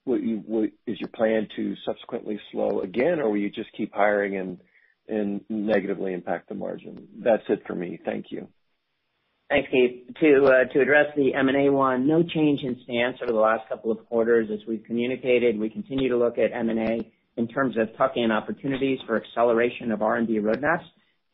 [0.06, 4.58] is your plan to subsequently slow again, or will you just keep hiring and
[5.08, 7.08] and negatively impact the margin?
[7.18, 7.98] That's it for me.
[8.04, 8.48] Thank you.
[9.50, 10.06] Thanks, Keith.
[10.20, 14.06] To uh, address the M&A one, no change in stance over the last couple of
[14.06, 14.48] quarters.
[14.52, 19.16] As we've communicated, we continue to look at M&A in terms of tuck-in opportunities for
[19.20, 20.84] acceleration of R&D roadmaps.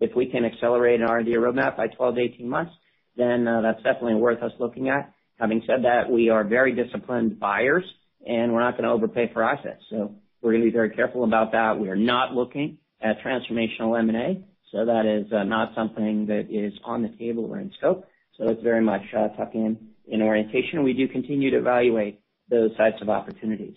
[0.00, 2.72] If we can accelerate an R&D roadmap by 12-18 months,
[3.18, 5.12] then uh, that's definitely worth us looking at.
[5.38, 7.84] Having said that, we are very disciplined buyers,
[8.26, 9.82] and we're not gonna overpay for assets.
[9.90, 11.78] So we're gonna be very careful about that.
[11.78, 14.42] We are not looking at transformational M&A,
[14.84, 18.06] that is uh, not something that is on the table or in scope.
[18.36, 20.82] So it's very much uh, tuck-in in orientation.
[20.82, 22.20] We do continue to evaluate
[22.50, 23.76] those types of opportunities.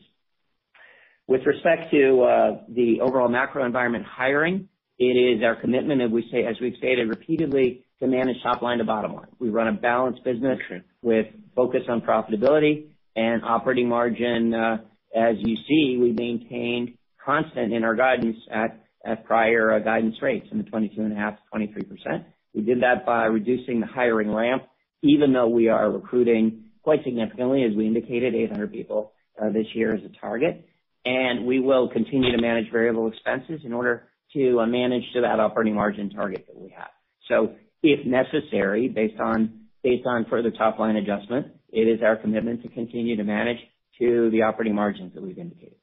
[1.28, 6.28] With respect to uh, the overall macro environment hiring, it is our commitment, as we
[6.32, 9.28] say, as we've stated repeatedly, to manage top line to bottom line.
[9.39, 10.60] We run a balanced business
[11.02, 14.54] with focus on profitability and operating margin.
[14.54, 18.86] As you see, we maintained constant in our guidance at
[19.16, 22.26] prior uh, guidance rates in the 22.5%-23%.
[22.53, 24.64] We did that by reducing the hiring ramp,
[25.01, 29.93] even though we are recruiting quite significantly, as we indicated, 800 people uh, this year
[29.93, 30.68] as a target.
[31.05, 35.39] And we will continue to manage variable expenses in order to uh, manage to that
[35.39, 36.89] operating margin target that we have.
[37.28, 37.53] So
[37.84, 43.16] if necessary, based on based on further top-line adjustment, it is our commitment to continue
[43.16, 43.60] to manage
[43.99, 45.78] to the operating margins that we've indicated.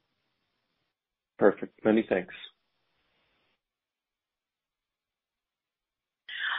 [1.39, 1.83] Perfect.
[1.83, 2.33] Many thanks.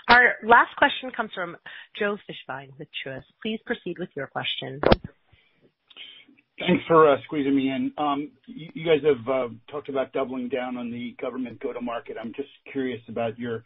[0.08, 1.56] Our last question comes from
[1.98, 3.24] Joe Fishbein with Truist.
[3.42, 4.80] Please proceed with your question.
[6.58, 7.92] Thanks for uh, squeezing me in.
[7.98, 12.16] Um, you guys have uh, talked about doubling down on the government go-to-market.
[12.18, 13.64] I'm just curious about your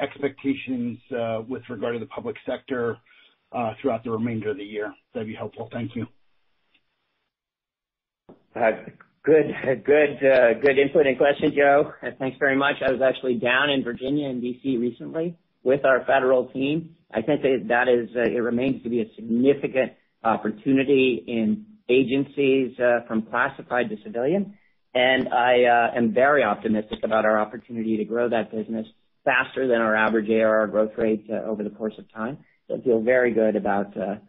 [0.00, 2.96] expectations uh, with regard to the public sector
[3.80, 4.92] throughout the remainder of the year.
[5.12, 5.68] That'd be helpful.
[5.70, 6.06] Thank you.
[8.54, 11.92] Good input and question, Joe.
[12.18, 12.76] Thanks very much.
[12.84, 14.78] I was actually down in Virginia and D.C.
[14.78, 16.96] recently with our federal team.
[17.12, 19.92] I think that uh, it remains to be a significant
[20.24, 24.56] opportunity in agencies uh, from classified to civilian.
[24.94, 28.86] And I uh, am very optimistic about our opportunity to grow that business
[29.24, 32.38] faster than our average ARR growth rate over the course of time.
[32.72, 34.20] I feel very good about the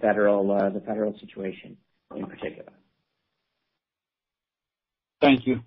[0.00, 1.76] federal situation
[2.14, 2.72] in particular.
[5.20, 5.60] Thank you.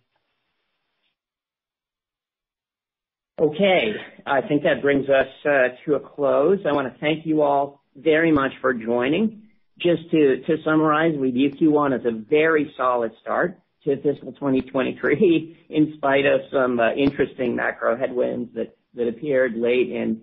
[3.41, 3.95] Okay.
[4.27, 6.59] I think that brings us uh, to a close.
[6.63, 9.47] I wanna thank you all very much for joining.
[9.79, 15.93] Just to summarize, we view Q1 as a very solid start to fiscal 2023, in
[15.97, 20.21] spite of some uh, interesting macro headwinds that appeared late in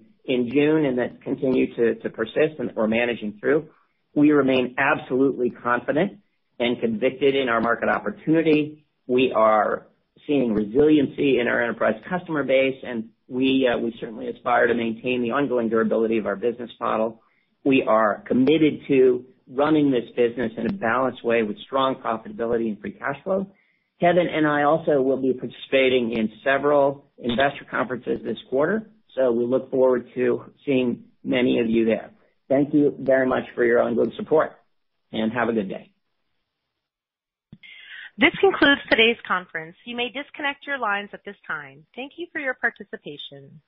[0.53, 3.69] June and that continue to persist and that we're managing through,
[4.15, 6.21] we remain absolutely confident
[6.61, 8.85] and convicted in our market opportunity.
[9.09, 9.88] We are
[10.29, 15.23] seeing resiliency in our enterprise customer base, and we uh, we certainly aspire to maintain
[15.23, 17.21] the ongoing durability of our business model.
[17.65, 22.81] We are committed to running this business in a balanced way with strong profitability and
[22.81, 23.51] free cash flow.
[24.01, 29.45] Kevin and I also will be participating in several investor conferences this quarter, so we
[29.45, 32.11] look forward to seeing many of you there.
[32.49, 34.53] Thank you very much for your ongoing support,
[35.11, 35.91] and have a good day.
[38.19, 39.77] This concludes today's conference.
[39.85, 41.87] You may disconnect your lines at this time.
[41.95, 43.61] Thank you for your participation.